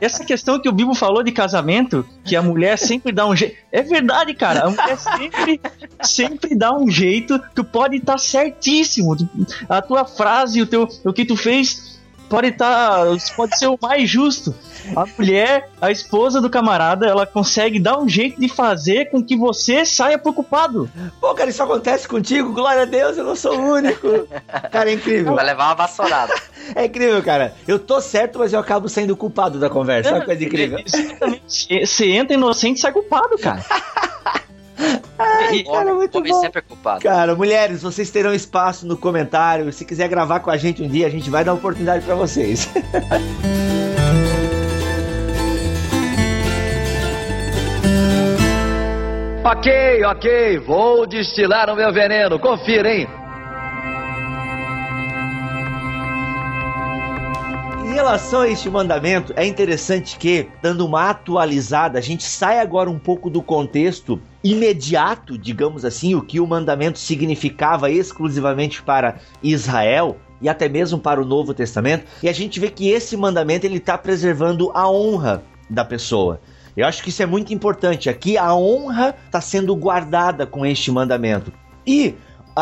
[0.00, 3.56] Essa questão que o Bibo falou de casamento, que a mulher sempre dá um jeito.
[3.70, 4.64] É verdade, cara.
[4.66, 5.60] A mulher sempre,
[6.02, 7.38] sempre dá um jeito.
[7.54, 9.16] Tu pode estar certíssimo.
[9.16, 9.28] Tu-
[9.68, 11.91] A tua frase, o, teu, o que tu fez
[12.32, 13.04] pode estar.
[13.36, 14.54] pode ser o mais justo.
[14.96, 19.36] A mulher, a esposa do camarada, ela consegue dar um jeito de fazer com que
[19.36, 20.90] você saia preocupado.
[21.20, 22.52] Pô, cara, isso acontece contigo?
[22.52, 24.26] Glória a Deus, eu não sou o único.
[24.70, 25.34] Cara, é incrível.
[25.34, 26.32] Vai levar uma vassourada.
[26.76, 27.56] É incrível, cara.
[27.66, 30.12] Eu tô certo, mas eu acabo sendo culpado da conversa.
[30.12, 30.78] Olha que coisa incrível.
[30.86, 31.86] Exatamente.
[31.86, 33.64] Você entra inocente e sai culpado, cara.
[35.18, 36.40] Ai, cara, muito homem bom.
[36.40, 37.00] sempre é culpado.
[37.02, 39.72] Cara, mulheres, vocês terão espaço no comentário.
[39.72, 42.68] Se quiser gravar com a gente um dia, a gente vai dar oportunidade pra vocês.
[49.44, 52.38] Ok, ok, vou destilar o meu veneno.
[52.38, 53.08] Confira, hein?
[57.92, 62.98] Relação a este mandamento, é interessante que, dando uma atualizada, a gente sai agora um
[62.98, 70.48] pouco do contexto imediato, digamos assim, o que o mandamento significava exclusivamente para Israel e
[70.48, 73.96] até mesmo para o Novo Testamento, e a gente vê que esse mandamento ele está
[73.96, 76.40] preservando a honra da pessoa.
[76.76, 78.10] Eu acho que isso é muito importante.
[78.10, 81.52] Aqui a honra está sendo guardada com este mandamento.
[81.86, 82.16] E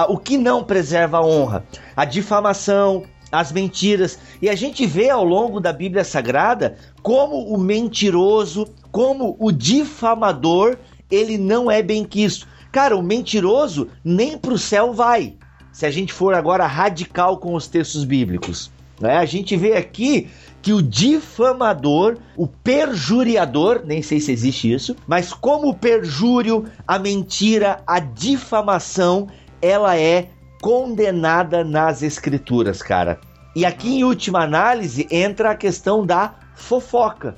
[0.08, 1.64] o que não preserva a honra?
[1.96, 4.18] A difamação, as mentiras.
[4.40, 10.76] E a gente vê ao longo da Bíblia Sagrada como o mentiroso, como o difamador,
[11.10, 12.46] ele não é bem quisto.
[12.72, 15.34] Cara, o mentiroso nem para o céu vai.
[15.72, 18.70] Se a gente for agora radical com os textos bíblicos.
[19.00, 19.16] Né?
[19.16, 20.28] A gente vê aqui
[20.60, 26.98] que o difamador, o perjuriador, nem sei se existe isso, mas como o perjúrio, a
[26.98, 29.28] mentira, a difamação,
[29.62, 30.28] ela é
[30.60, 33.18] condenada nas escrituras, cara.
[33.54, 37.34] E aqui em última análise entra a questão da fofoca.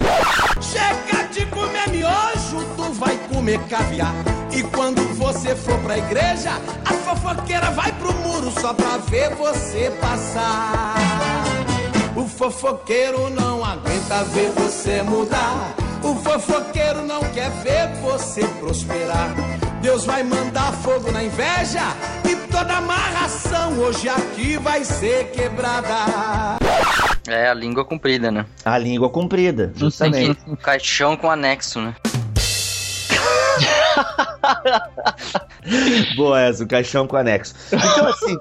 [0.61, 4.13] Chega de comer miojo, tu vai comer caviar.
[4.53, 6.51] E quando você for pra igreja,
[6.85, 10.95] a fofoqueira vai pro muro só pra ver você passar.
[12.15, 15.75] O fofoqueiro não aguenta ver você mudar.
[16.03, 19.35] O fofoqueiro não quer ver você prosperar.
[19.83, 21.81] Deus vai mandar fogo na inveja
[22.25, 25.89] e toda amarração hoje aqui vai ser quebrada.
[27.27, 28.47] É a língua comprida, né?
[28.65, 30.39] A língua comprida, justamente.
[30.47, 31.97] Um caixão com anexo, né?
[36.17, 37.53] Boa essa, o caixão com anexo.
[37.73, 38.39] Então, assim.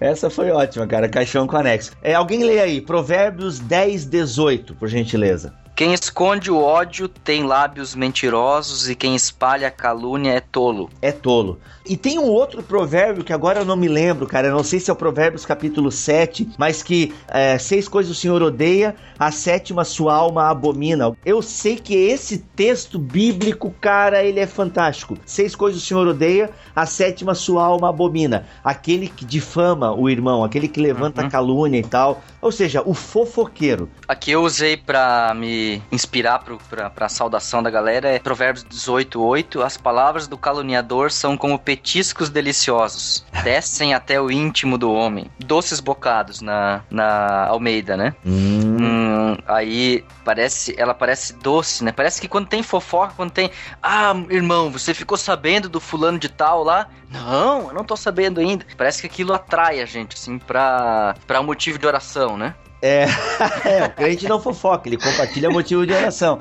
[0.00, 1.06] Essa foi ótima, cara.
[1.06, 1.92] Caixão com anexo.
[2.02, 5.52] É, alguém lê aí, Provérbios 10, 18, por gentileza.
[5.76, 10.88] Quem esconde o ódio tem lábios mentirosos e quem espalha a calúnia é tolo.
[11.02, 11.58] É tolo.
[11.84, 14.46] E tem um outro provérbio que agora eu não me lembro, cara.
[14.46, 18.18] Eu não sei se é o Provérbios capítulo 7, mas que é, seis coisas o
[18.18, 21.12] Senhor odeia, a sétima sua alma abomina.
[21.26, 25.18] Eu sei que esse texto bíblico, cara, ele é fantástico.
[25.26, 28.46] Seis coisas o Senhor odeia, a sétima sua alma abomina.
[28.62, 32.22] Aquele que difama o irmão, aquele que levanta calúnia e tal.
[32.40, 33.90] Ou seja, o fofoqueiro.
[34.06, 39.62] Aqui eu usei pra me inspirar pro, pra, pra saudação da galera é Provérbios 18:8.
[39.62, 45.30] As palavras do caluniador são como petiscos deliciosos, descem até o íntimo do homem.
[45.38, 48.14] Doces bocados na, na Almeida, né?
[48.24, 51.92] Hum, aí parece, ela parece doce, né?
[51.92, 53.50] Parece que quando tem fofoca, quando tem,
[53.82, 56.88] ah, irmão, você ficou sabendo do fulano de tal lá?
[57.10, 58.66] Não, eu não tô sabendo ainda.
[58.76, 62.54] Parece que aquilo atrai a gente, assim, pra, pra um motivo de oração, né?
[62.82, 63.06] É,
[63.64, 66.38] é, o crente não fofoca, ele compartilha motivo de oração.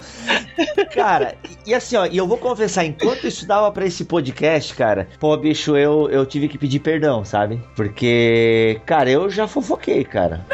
[0.94, 4.74] Cara, e, e assim, ó, e eu vou confessar, enquanto eu estudava pra esse podcast,
[4.76, 7.62] cara, pô, bicho, eu, eu tive que pedir perdão, sabe?
[7.76, 10.46] Porque, cara, eu já fofoquei, cara.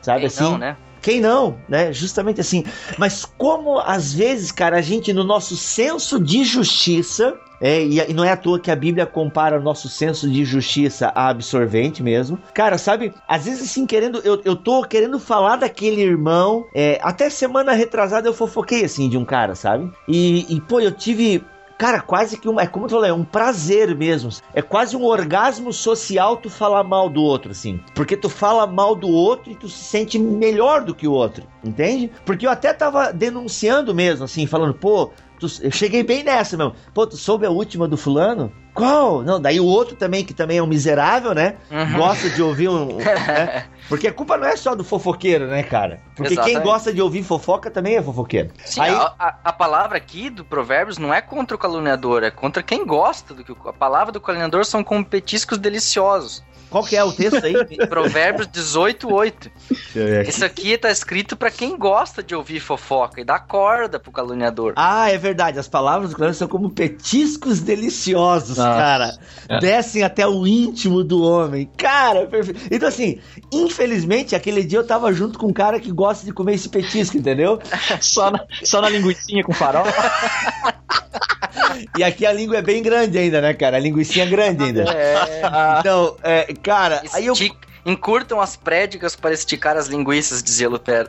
[0.00, 0.44] Sabe Quem assim?
[0.44, 0.76] não, né?
[1.00, 1.92] Quem não, né?
[1.92, 2.64] Justamente assim.
[2.96, 8.24] Mas como às vezes, cara, a gente no nosso senso de justiça, é, e, não
[8.24, 12.38] é à toa que a Bíblia compara o nosso senso de justiça a absorvente mesmo.
[12.54, 13.12] Cara, sabe?
[13.26, 14.20] Às vezes, assim, querendo.
[14.24, 16.66] Eu, eu tô querendo falar daquele irmão.
[16.74, 19.90] é, até semana retrasada eu fofoquei, assim, de um cara, sabe?
[20.06, 21.44] E, e pô, eu tive.
[21.78, 22.58] Cara, quase que um.
[22.58, 24.30] É como tu falou, é um prazer mesmo.
[24.52, 27.80] É quase um orgasmo social tu falar mal do outro, assim.
[27.94, 31.44] Porque tu fala mal do outro e tu se sente melhor do que o outro,
[31.62, 32.10] entende?
[32.26, 36.74] Porque eu até tava denunciando mesmo, assim, falando, pô, tu- eu cheguei bem nessa mesmo.
[36.94, 38.52] Pô, tu soube a última do fulano?
[38.74, 39.22] Qual?
[39.24, 41.56] Não, daí o outro também, que também é um miserável, né?
[41.68, 41.96] Uhum.
[41.98, 42.96] Gosta de ouvir um.
[43.02, 43.64] né?
[43.88, 46.00] Porque a culpa não é só do fofoqueiro, né, cara?
[46.14, 46.62] Porque quem Exatamente.
[46.64, 48.50] gosta de ouvir fofoca também é fofoqueiro.
[48.64, 52.30] Sim, Aí, a, a- a palavra aqui do Provérbios não é contra o caluniador, é
[52.30, 56.44] contra quem gosta do que a palavra do caluniador são como petiscos deliciosos.
[56.70, 57.54] Qual que é o texto aí?
[57.88, 59.50] Provérbios 18:8.
[59.68, 60.30] Deixa eu ver aqui.
[60.30, 64.72] Isso aqui tá escrito pra quem gosta de ouvir fofoca e dá corda pro caluniador.
[64.76, 65.58] Ah, é verdade.
[65.58, 69.18] As palavras do Cleber são como petiscos deliciosos, Ah, cara.
[69.48, 69.58] é.
[69.60, 71.70] Descem até o íntimo do homem.
[71.76, 72.60] Cara, perfeito.
[72.70, 73.20] Então, assim,
[73.52, 77.16] infelizmente, aquele dia eu tava junto com um cara que gosta de comer esse petisco,
[77.16, 77.58] entendeu?
[78.00, 79.84] Só na, só na linguicinha com farol.
[81.96, 83.76] E aqui a língua é bem grande ainda, né, cara?
[83.76, 84.84] A linguiça é grande ainda.
[84.92, 85.16] É.
[85.80, 87.34] Então, é, cara, aí eu.
[87.86, 91.08] Encurtam as prédicas para esticar as linguiças, dizia Lutero.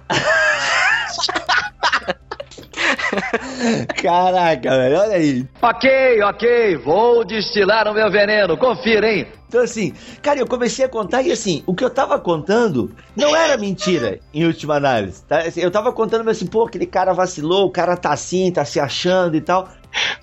[4.02, 5.48] Caraca, velho, olha aí.
[5.62, 9.28] Ok, ok, vou destilar o meu veneno, confira, hein?
[9.48, 13.36] Então, assim, cara, eu comecei a contar e, assim, o que eu tava contando não
[13.36, 15.40] era mentira, em última análise, tá?
[15.40, 18.64] Assim, eu tava contando, mas assim, pô, aquele cara vacilou, o cara tá assim, tá
[18.64, 19.68] se achando e tal.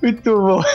[0.02, 0.62] Muito bom.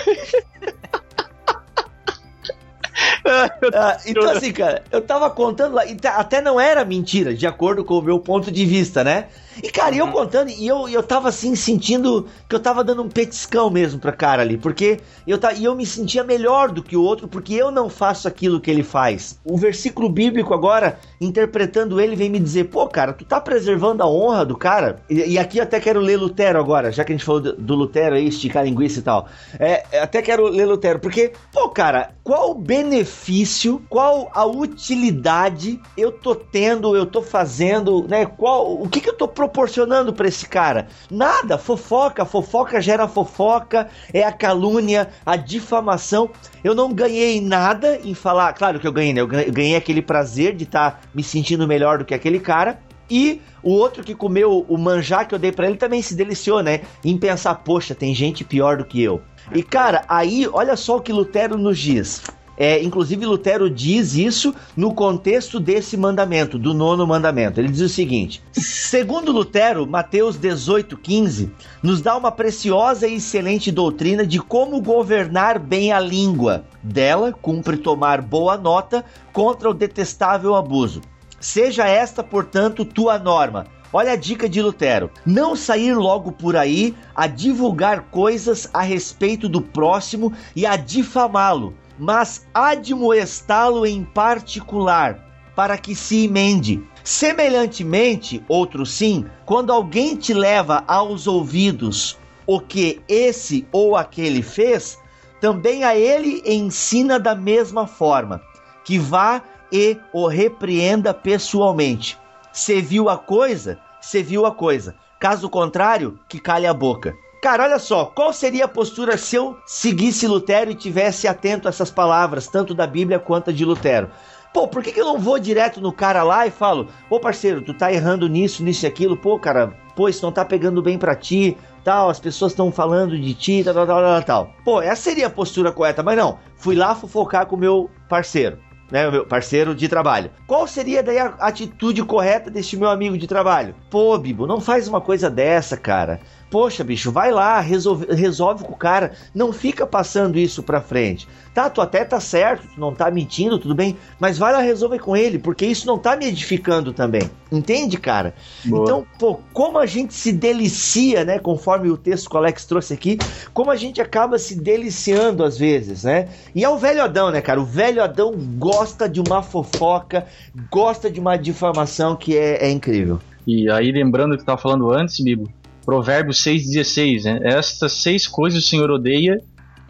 [3.74, 7.48] Ah, então, assim, cara, eu tava contando lá, e tá- até não era mentira, de
[7.48, 9.28] acordo com o meu ponto de vista, né?
[9.62, 13.10] E, cara, eu contando, e eu, eu tava assim, sentindo que eu tava dando um
[13.10, 16.96] petiscão mesmo pra cara ali, porque eu, ta, e eu me sentia melhor do que
[16.96, 19.40] o outro, porque eu não faço aquilo que ele faz.
[19.44, 24.08] O versículo bíblico agora, interpretando ele, vem me dizer, pô, cara, tu tá preservando a
[24.08, 25.02] honra do cara?
[25.10, 27.54] E, e aqui eu até quero ler Lutero agora, já que a gente falou do,
[27.54, 29.28] do Lutero aí, esticar linguiça e tal.
[29.60, 36.12] É, até quero ler Lutero, porque, pô, cara, qual o benefício, qual a utilidade eu
[36.12, 38.26] tô tendo, eu tô fazendo, né?
[38.26, 40.88] Qual, o que que eu tô proporcionando pra esse cara?
[41.10, 46.30] Nada, fofoca, fofoca gera fofoca, é a calúnia, a difamação.
[46.64, 49.22] Eu não ganhei nada em falar, claro que eu ganhei, né?
[49.22, 52.80] Eu ganhei, aquele prazer de estar me sentindo melhor do que aquele cara.
[53.10, 56.64] E o outro que comeu o manjar que eu dei pra ele também se deliciou,
[56.64, 56.82] né?
[57.04, 59.22] Em pensar, poxa, tem gente pior do que eu.
[59.54, 62.24] E cara, aí, olha só o que Lutero nos diz.
[62.58, 67.60] É, inclusive, Lutero diz isso no contexto desse mandamento, do nono mandamento.
[67.60, 71.50] Ele diz o seguinte: segundo Lutero, Mateus 18,15
[71.82, 76.66] nos dá uma preciosa e excelente doutrina de como governar bem a língua.
[76.84, 81.02] Dela, cumpre tomar boa nota contra o detestável abuso.
[81.40, 83.66] Seja esta, portanto, tua norma.
[83.94, 89.50] Olha a dica de Lutero: não sair logo por aí a divulgar coisas a respeito
[89.50, 96.84] do próximo e a difamá-lo, mas admoestá-lo em particular, para que se emende.
[97.04, 104.98] Semelhantemente, outro sim, quando alguém te leva aos ouvidos o que esse ou aquele fez,
[105.40, 108.42] também a ele ensina da mesma forma,
[108.84, 112.18] que vá e o repreenda pessoalmente.
[112.52, 114.96] Se viu a coisa, se viu a coisa.
[115.20, 117.16] Caso contrário, que calhe a boca.
[117.42, 121.70] Cara, olha só, qual seria a postura se eu seguisse Lutero e tivesse atento a
[121.70, 124.12] essas palavras, tanto da Bíblia quanto de Lutero?
[124.54, 127.64] Pô, por que, que eu não vou direto no cara lá e falo, ô parceiro,
[127.64, 131.00] tu tá errando nisso, nisso e aquilo, pô, cara, pô, isso não tá pegando bem
[131.00, 134.54] pra ti, tal, as pessoas estão falando de ti, tal, tal, tal, tal, tal.
[134.64, 138.60] Pô, essa seria a postura correta, mas não, fui lá fofocar com o meu parceiro
[138.92, 140.30] né, meu parceiro de trabalho.
[140.46, 143.74] Qual seria daí a atitude correta deste meu amigo de trabalho?
[143.90, 146.20] Pô, Bibo, não faz uma coisa dessa, cara.
[146.52, 151.26] Poxa, bicho, vai lá, resolve, resolve com o cara, não fica passando isso pra frente.
[151.54, 155.00] Tá, tu até tá certo, tu não tá mentindo, tudo bem, mas vai lá resolver
[155.00, 157.30] com ele, porque isso não tá me edificando também.
[157.50, 158.36] Entende, cara?
[158.66, 158.84] Boa.
[158.84, 162.94] Então, pô, como a gente se delicia, né, conforme o texto que o Alex trouxe
[162.94, 163.18] aqui,
[163.54, 166.28] como a gente acaba se deliciando às vezes, né?
[166.54, 167.62] E é o velho Adão, né, cara?
[167.62, 170.26] O velho Adão gosta de uma fofoca,
[170.70, 173.20] gosta de uma difamação que é, é incrível.
[173.48, 175.50] E aí, lembrando o que eu tava falando antes, Bibo,
[175.92, 177.40] Provérbios 6,16, né?
[177.44, 179.42] Estas seis coisas o Senhor odeia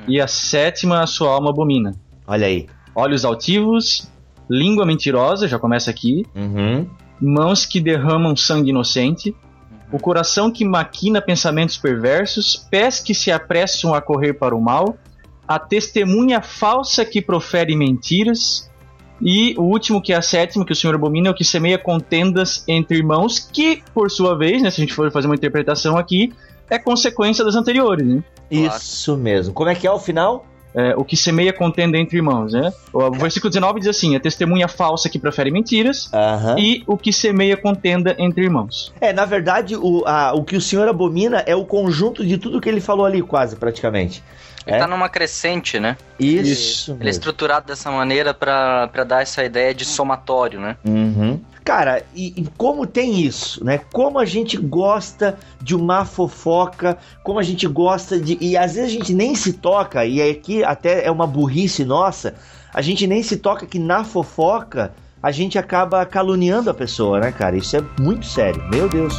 [0.08, 1.94] e a sétima a sua alma abomina.
[2.26, 2.66] Olha aí.
[2.96, 4.10] Olhos altivos,
[4.50, 6.88] língua mentirosa, já começa aqui, Uhum.
[7.22, 9.36] mãos que derramam sangue inocente,
[9.92, 14.98] o coração que maquina pensamentos perversos, pés que se apressam a correr para o mal,
[15.48, 18.71] a testemunha falsa que profere mentiras,
[19.22, 21.78] e o último, que é a sétima, que o Senhor abomina, é o que semeia
[21.78, 25.98] contendas entre irmãos, que, por sua vez, né, se a gente for fazer uma interpretação
[25.98, 26.34] aqui,
[26.70, 28.24] é consequência das anteriores, né?
[28.50, 29.54] Isso mesmo.
[29.54, 30.46] Como é que é o final?
[30.74, 32.72] É, o que semeia contenda entre irmãos, né?
[32.94, 36.56] O versículo 19 diz assim: a testemunha falsa que profere mentiras Aham.
[36.58, 38.94] e o que semeia contenda entre irmãos.
[39.02, 42.62] É, na verdade, o, a- o que o senhor abomina é o conjunto de tudo
[42.62, 44.24] que ele falou ali, quase, praticamente.
[44.66, 44.80] Ele É?
[44.80, 45.98] tá numa crescente, né?
[46.20, 47.10] Isso, Ele é mesmo.
[47.10, 50.78] estruturado dessa maneira pra pra dar essa ideia de somatório, né?
[50.86, 51.40] Uhum.
[51.64, 53.80] Cara, e, e como tem isso, né?
[53.94, 58.38] Como a gente gosta de uma fofoca, como a gente gosta de.
[58.42, 62.34] E às vezes a gente nem se toca, e aqui até é uma burrice nossa,
[62.74, 64.92] a gente nem se toca que na fofoca
[65.22, 67.56] a gente acaba caluniando a pessoa, né, cara?
[67.56, 69.14] Isso é muito sério, meu Deus.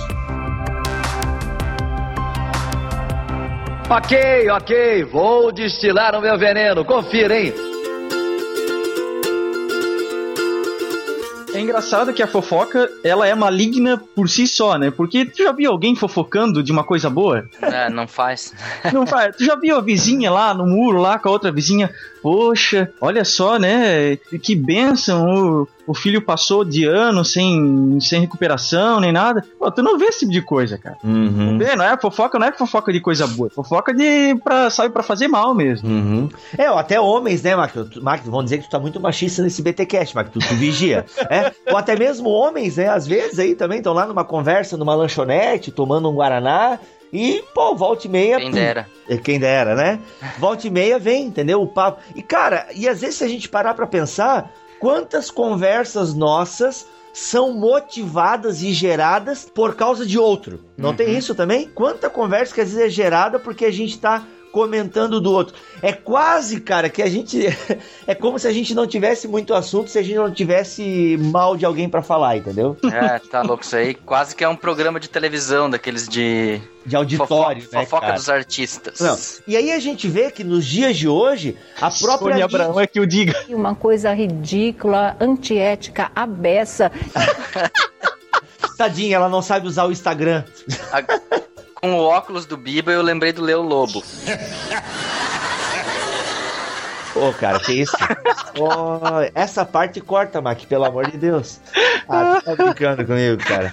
[3.95, 7.53] Ok, ok, vou destilar o meu veneno, confira, hein?
[11.55, 14.91] É engraçado que a fofoca, ela é maligna por si só, né?
[14.91, 17.47] Porque tu já viu alguém fofocando de uma coisa boa?
[17.61, 18.55] É, não faz.
[18.95, 19.37] Não faz.
[19.37, 21.91] Tu já viu a vizinha lá no muro, lá com a outra vizinha?
[22.23, 24.17] Poxa, olha só, né?
[24.43, 25.27] Que bênção.
[25.29, 29.45] O, o filho passou de ano sem, sem recuperação nem nada.
[29.59, 30.97] Pô, tu não vê esse tipo de coisa, cara.
[31.03, 31.59] Uhum.
[31.59, 33.49] Vê, não é fofoca, não é fofoca de coisa boa.
[33.49, 35.89] é Fofoca de, pra, sabe, pra fazer mal mesmo.
[35.89, 36.29] Uhum.
[36.57, 37.89] É, ó, até homens, né, Marcos?
[37.91, 41.05] Tu- Marcos, vão dizer que tu tá muito machista nesse BTcast, Marcos, tu, tu vigia.
[41.29, 41.53] é?
[41.71, 45.73] Ou até mesmo homens, né, às vezes aí também estão lá numa conversa, numa lanchonete,
[45.73, 46.79] tomando um Guaraná,
[47.13, 48.39] e, pô, volta e meia...
[48.39, 48.89] Quem dera.
[49.09, 50.01] é, Quem dera, né?
[50.39, 51.61] Volta e meia vem, entendeu?
[51.61, 52.01] O papo.
[52.15, 54.51] E, cara, e às vezes se a gente parar pra pensar,
[54.81, 60.61] quantas conversas nossas são motivadas e geradas por causa de outro?
[60.79, 61.69] Não tem isso também?
[61.69, 65.55] Quanta conversa que às vezes é gerada porque a gente tá comentando do outro.
[65.81, 67.41] É quase, cara, que a gente.
[68.07, 71.57] É como se a gente não tivesse muito assunto se a gente não tivesse mal
[71.57, 72.77] de alguém pra falar, entendeu?
[72.93, 73.95] É, tá louco isso aí.
[73.95, 77.85] Quase que é um programa de televisão daqueles de De auditório, fofo- né?
[77.85, 78.19] fofoca cara?
[78.19, 78.99] dos artistas.
[79.01, 79.17] Não.
[79.47, 82.31] E aí a gente vê que nos dias de hoje, a própria.
[82.33, 83.35] Sônia Abraão é que o diga.
[83.49, 86.91] Uma coisa ridícula, antiética, abessa.
[88.77, 90.43] Tadinha, ela não sabe usar o Instagram.
[90.93, 91.43] A-
[91.83, 94.05] Com o óculos do Biba, eu lembrei do Leo Lobo.
[97.17, 97.97] Ô, cara, que isso?
[98.57, 99.01] Ô,
[99.35, 101.61] essa parte corta, Mac, pelo amor de Deus.
[102.09, 103.69] Ah, tá brincando comigo, cara.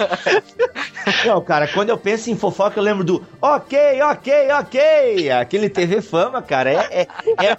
[1.23, 5.29] Não, cara, quando eu penso em fofoca, eu lembro do ok, ok, ok.
[5.29, 7.07] Aquele TV Fama, cara, é, é,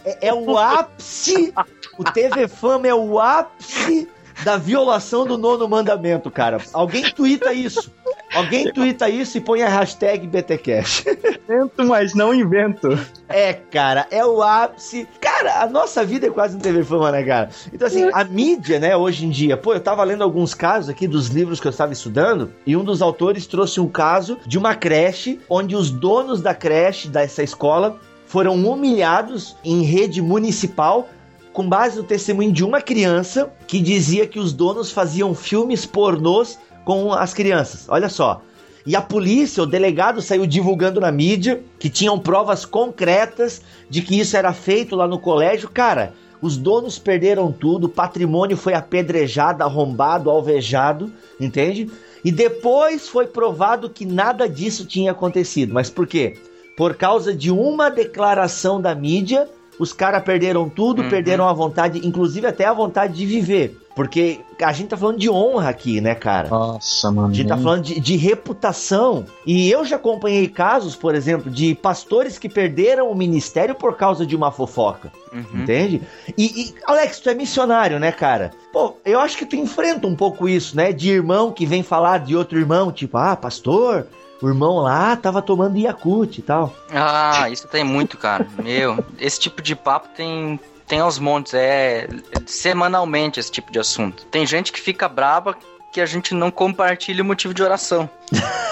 [0.05, 1.55] é, é o ápice.
[1.97, 4.09] O TV Fama é o ápice
[4.43, 6.59] da violação do nono mandamento, cara.
[6.73, 7.93] Alguém tuita isso.
[8.35, 11.05] Alguém tuita isso e põe a hashtag BTCast.
[11.49, 12.89] Invento, mas não invento.
[13.29, 15.07] É, cara, é o ápice.
[15.21, 17.51] Cara, a nossa vida é quase um TV Fama, né, cara?
[17.73, 21.09] Então, assim, a mídia, né, hoje em dia, pô, eu tava lendo alguns casos aqui
[21.09, 24.75] dos livros que eu estava estudando, e um dos autores trouxe um caso de uma
[24.75, 31.09] creche onde os donos da creche, dessa escola, foram humilhados em rede municipal
[31.53, 36.59] com base no testemunho de uma criança que dizia que os donos faziam filmes pornôs
[36.91, 37.85] com as crianças.
[37.89, 38.43] Olha só.
[38.85, 44.19] E a polícia, o delegado saiu divulgando na mídia que tinham provas concretas de que
[44.19, 45.71] isso era feito lá no colégio.
[45.71, 51.89] Cara, os donos perderam tudo, o patrimônio foi apedrejado, arrombado, alvejado, entende?
[52.25, 55.73] E depois foi provado que nada disso tinha acontecido.
[55.73, 56.39] Mas por quê?
[56.77, 59.49] Por causa de uma declaração da mídia,
[59.81, 63.81] os caras perderam tudo, perderam a vontade, inclusive até a vontade de viver.
[63.97, 66.49] Porque a gente tá falando de honra aqui, né, cara?
[66.49, 67.29] Nossa, mano.
[67.29, 69.25] A gente tá falando de, de reputação.
[69.45, 74.25] E eu já acompanhei casos, por exemplo, de pastores que perderam o ministério por causa
[74.25, 75.11] de uma fofoca.
[75.33, 75.63] Uhum.
[75.63, 76.03] Entende?
[76.37, 78.53] E, e, Alex, tu é missionário, né, cara?
[78.73, 80.93] Pô, eu acho que tu enfrenta um pouco isso, né?
[80.93, 84.07] De irmão que vem falar de outro irmão, tipo, ah, pastor,
[84.41, 86.75] o irmão lá tava tomando Yakut e tal.
[86.91, 88.47] Ah, isso tem muito, cara.
[88.63, 91.55] Meu, esse tipo de papo tem, tem aos montes.
[91.55, 92.09] É
[92.47, 94.25] semanalmente esse tipo de assunto.
[94.27, 95.57] Tem gente que fica braba
[95.93, 98.09] que a gente não compartilha o motivo de oração,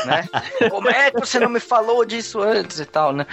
[0.04, 0.28] né?
[0.70, 3.26] Como é que você não me falou disso antes e tal, né?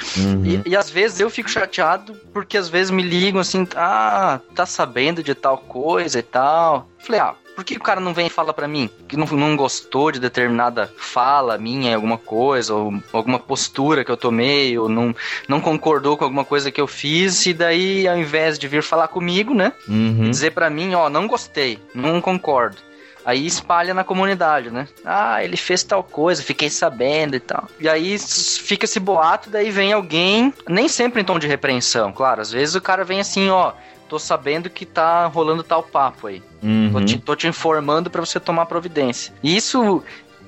[0.43, 4.65] E, e às vezes eu fico chateado porque às vezes me ligam assim, ah, tá
[4.65, 6.89] sabendo de tal coisa e tal.
[6.97, 9.55] Falei, ah, por que o cara não vem e fala pra mim que não, não
[9.55, 15.15] gostou de determinada fala minha alguma coisa, ou alguma postura que eu tomei, ou não,
[15.47, 19.07] não concordou com alguma coisa que eu fiz, e daí ao invés de vir falar
[19.07, 19.71] comigo, né?
[19.87, 20.29] Uhum.
[20.29, 22.77] Dizer pra mim, ó, não gostei, não concordo.
[23.25, 24.87] Aí espalha na comunidade, né?
[25.03, 27.67] Ah, ele fez tal coisa, fiquei sabendo e tal.
[27.79, 32.41] E aí fica esse boato, daí vem alguém, nem sempre em tom de repreensão, claro.
[32.41, 33.73] Às vezes o cara vem assim, ó,
[34.07, 36.43] tô sabendo que tá rolando tal papo aí.
[36.91, 39.33] Tô, te, tô te informando pra você tomar providência.
[39.43, 40.03] E isso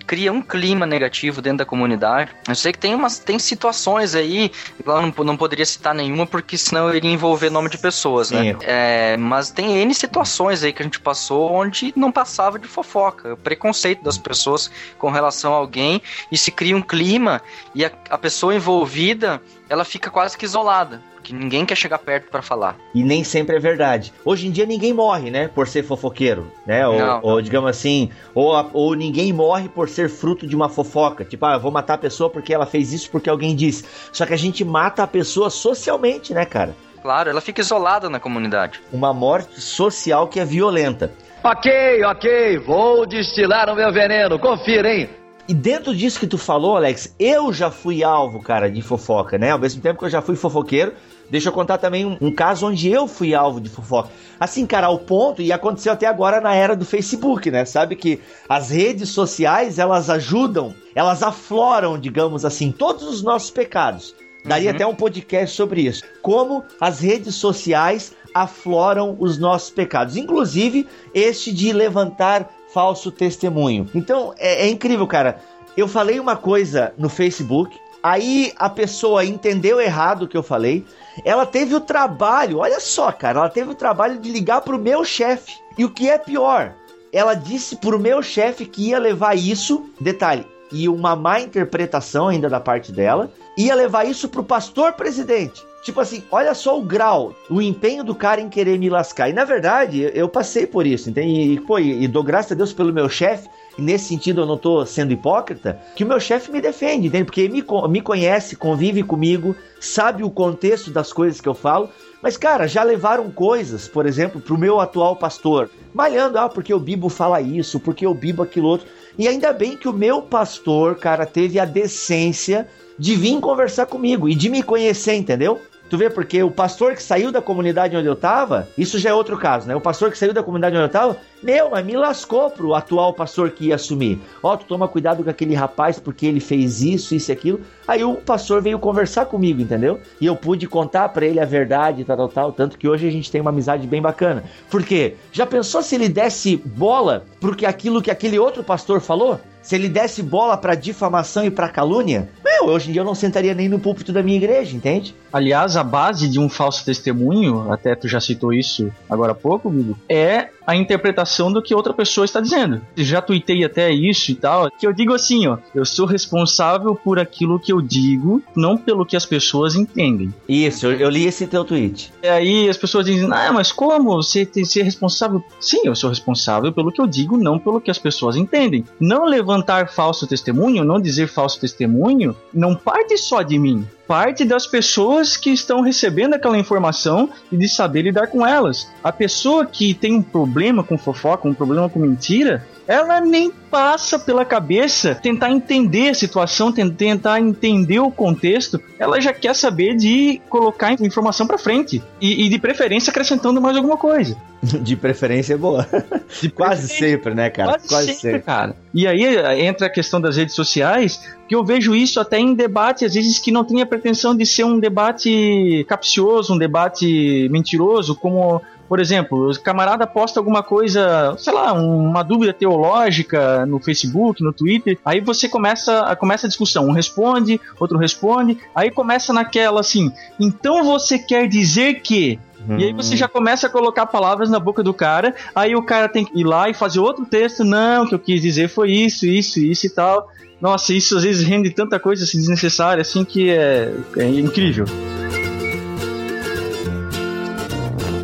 [0.08, 2.32] cria um clima negativo dentro da comunidade.
[2.48, 4.50] Eu sei que tem umas tem situações aí,
[4.80, 8.56] igual não, não poderia citar nenhuma porque senão eu iria envolver nome de pessoas, né?
[8.62, 13.34] É, mas tem N situações aí que a gente passou onde não passava de fofoca,
[13.34, 16.02] o preconceito das pessoas com relação a alguém
[16.32, 17.42] e se cria um clima
[17.76, 22.30] e a, a pessoa envolvida ela fica quase que isolada, porque ninguém quer chegar perto
[22.30, 22.78] pra falar.
[22.94, 24.14] E nem sempre é verdade.
[24.24, 25.50] Hoje em dia ninguém morre, né?
[25.50, 26.88] Por ser fofoqueiro, né?
[26.88, 27.20] Ou, Não.
[27.22, 31.26] ou, digamos assim, ou, ou ninguém morre por ser fruto de uma fofoca.
[31.26, 33.84] Tipo, ah, eu vou matar a pessoa porque ela fez isso porque alguém disse.
[34.14, 36.74] Só que a gente mata a pessoa socialmente, né, cara?
[37.02, 38.80] Claro, ela fica isolada na comunidade.
[38.92, 41.12] Uma morte social que é violenta.
[41.44, 45.10] Ok, ok, vou destilar o meu veneno, confira, hein?
[45.48, 49.52] E dentro disso que tu falou, Alex, eu já fui alvo, cara, de fofoca, né?
[49.52, 50.94] Ao mesmo tempo que eu já fui fofoqueiro,
[51.30, 54.10] deixa eu contar também um, um caso onde eu fui alvo de fofoca.
[54.40, 57.66] Assim, cara, ao ponto, e aconteceu até agora na era do Facebook, né?
[57.66, 64.16] Sabe que as redes sociais, elas ajudam, elas afloram, digamos assim, todos os nossos pecados.
[64.46, 66.04] Daria até um podcast sobre isso.
[66.22, 70.16] Como as redes sociais afloram os nossos pecados.
[70.16, 73.90] Inclusive, este de levantar falso testemunho.
[73.94, 75.40] Então, é, é incrível, cara.
[75.76, 80.86] Eu falei uma coisa no Facebook, aí a pessoa entendeu errado o que eu falei.
[81.26, 85.04] Ela teve o trabalho, olha só, cara, ela teve o trabalho de ligar pro meu
[85.04, 85.54] chefe.
[85.78, 86.74] E o que é pior,
[87.12, 92.50] ela disse pro meu chefe que ia levar isso, detalhe, e uma má interpretação ainda
[92.50, 95.66] da parte dela, ia levar isso pro pastor presidente.
[95.84, 99.30] Tipo assim, olha só o grau, o empenho do cara em querer me lascar.
[99.30, 101.54] E na verdade, eu, passei por isso, entende?
[101.54, 104.86] E, pô, e, dou graças a Deus pelo meu chefe, nesse sentido eu não tô
[104.86, 107.26] sendo hipócrita, que o meu chefe me defende, entende?
[107.26, 111.90] Porque me, me conhece, convive comigo, sabe o contexto das coisas que eu falo.
[112.22, 116.80] Mas, cara, já levaram coisas, por exemplo, pro meu atual pastor, malhando, ah, porque o
[116.80, 118.88] Bibo fala isso, porque o Bibo aquilo outro.
[119.18, 122.68] E ainda bem que o meu pastor, cara, teve a decência
[122.98, 125.62] de vir conversar comigo e de me conhecer, entendeu?
[125.90, 129.14] Tu vê, porque o pastor que saiu da comunidade onde eu tava, isso já é
[129.14, 129.76] outro caso, né?
[129.76, 133.14] O pastor que saiu da comunidade onde eu tava, meu, mas me lascou pro atual
[133.14, 134.20] pastor que ia assumir.
[134.42, 137.62] Ó, tu toma cuidado com aquele rapaz porque ele fez isso, isso e aquilo.
[137.88, 140.00] Aí o pastor veio conversar comigo, entendeu?
[140.20, 142.52] E eu pude contar pra ele a verdade, tal, tal, tal.
[142.52, 144.44] Tanto que hoje a gente tem uma amizade bem bacana.
[144.70, 145.16] Por quê?
[145.32, 149.40] Já pensou se ele desse bola pro que aquilo que aquele outro pastor falou?
[149.62, 152.30] Se ele desse bola pra difamação e pra calúnia?
[152.44, 155.14] Meu, hoje em dia eu não sentaria nem no púlpito da minha igreja, entende?
[155.32, 159.70] Aliás, a base de um falso testemunho, até tu já citou isso agora há pouco,
[159.70, 162.82] Bibo, é a interpretação do que outra pessoa está dizendo.
[162.98, 167.18] Já tuitei até isso e tal, que eu digo assim, ó, eu sou responsável por
[167.18, 170.34] aquilo que eu digo, não pelo que as pessoas entendem.
[170.48, 172.12] Isso, eu, li esse teu tweet.
[172.22, 175.42] E aí as pessoas dizem, ah, mas como você tem que ser responsável?
[175.62, 178.84] Sim, eu sou responsável pelo que eu digo, não pelo que as pessoas entendem.
[179.00, 183.88] Não levantar falso testemunho, não dizer falso testemunho, não parte só de mim.
[184.08, 188.90] Parte das pessoas que estão recebendo aquela informação e de saber lidar com elas.
[189.04, 194.18] A pessoa que tem um problema com fofoca, um problema com mentira, ela nem passa
[194.18, 198.80] pela cabeça tentar entender a situação, ten- tentar entender o contexto.
[198.98, 203.76] Ela já quer saber de colocar informação pra frente e, e de preferência acrescentando mais
[203.76, 204.38] alguma coisa.
[204.82, 205.88] De preferência é boa.
[206.56, 207.78] Quase sempre, né, cara?
[207.88, 208.76] Quase, sempre, cara.
[208.92, 209.24] E aí
[209.64, 213.38] entra a questão das redes sociais, que eu vejo isso até em debate, às vezes
[213.38, 219.00] que não tem a pretensão de ser um debate capcioso, um debate mentiroso, como, por
[219.00, 224.98] exemplo, o camarada posta alguma coisa, sei lá, uma dúvida teológica no Facebook, no Twitter,
[225.04, 230.84] aí você começa, começa a discussão, um responde, outro responde, aí começa naquela assim, então
[230.84, 232.40] você quer dizer que
[232.78, 236.10] e aí você já começa a colocar palavras na boca do cara, aí o cara
[236.10, 238.92] tem que ir lá e fazer outro texto, não, o que eu quis dizer foi
[238.92, 240.28] isso, isso, isso e tal.
[240.60, 244.86] Nossa, isso às vezes rende tanta coisa assim, desnecessária, assim, que é, é incrível.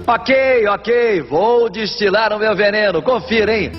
[0.05, 3.71] Ok, ok, vou destilar o meu veneno, confira, hein?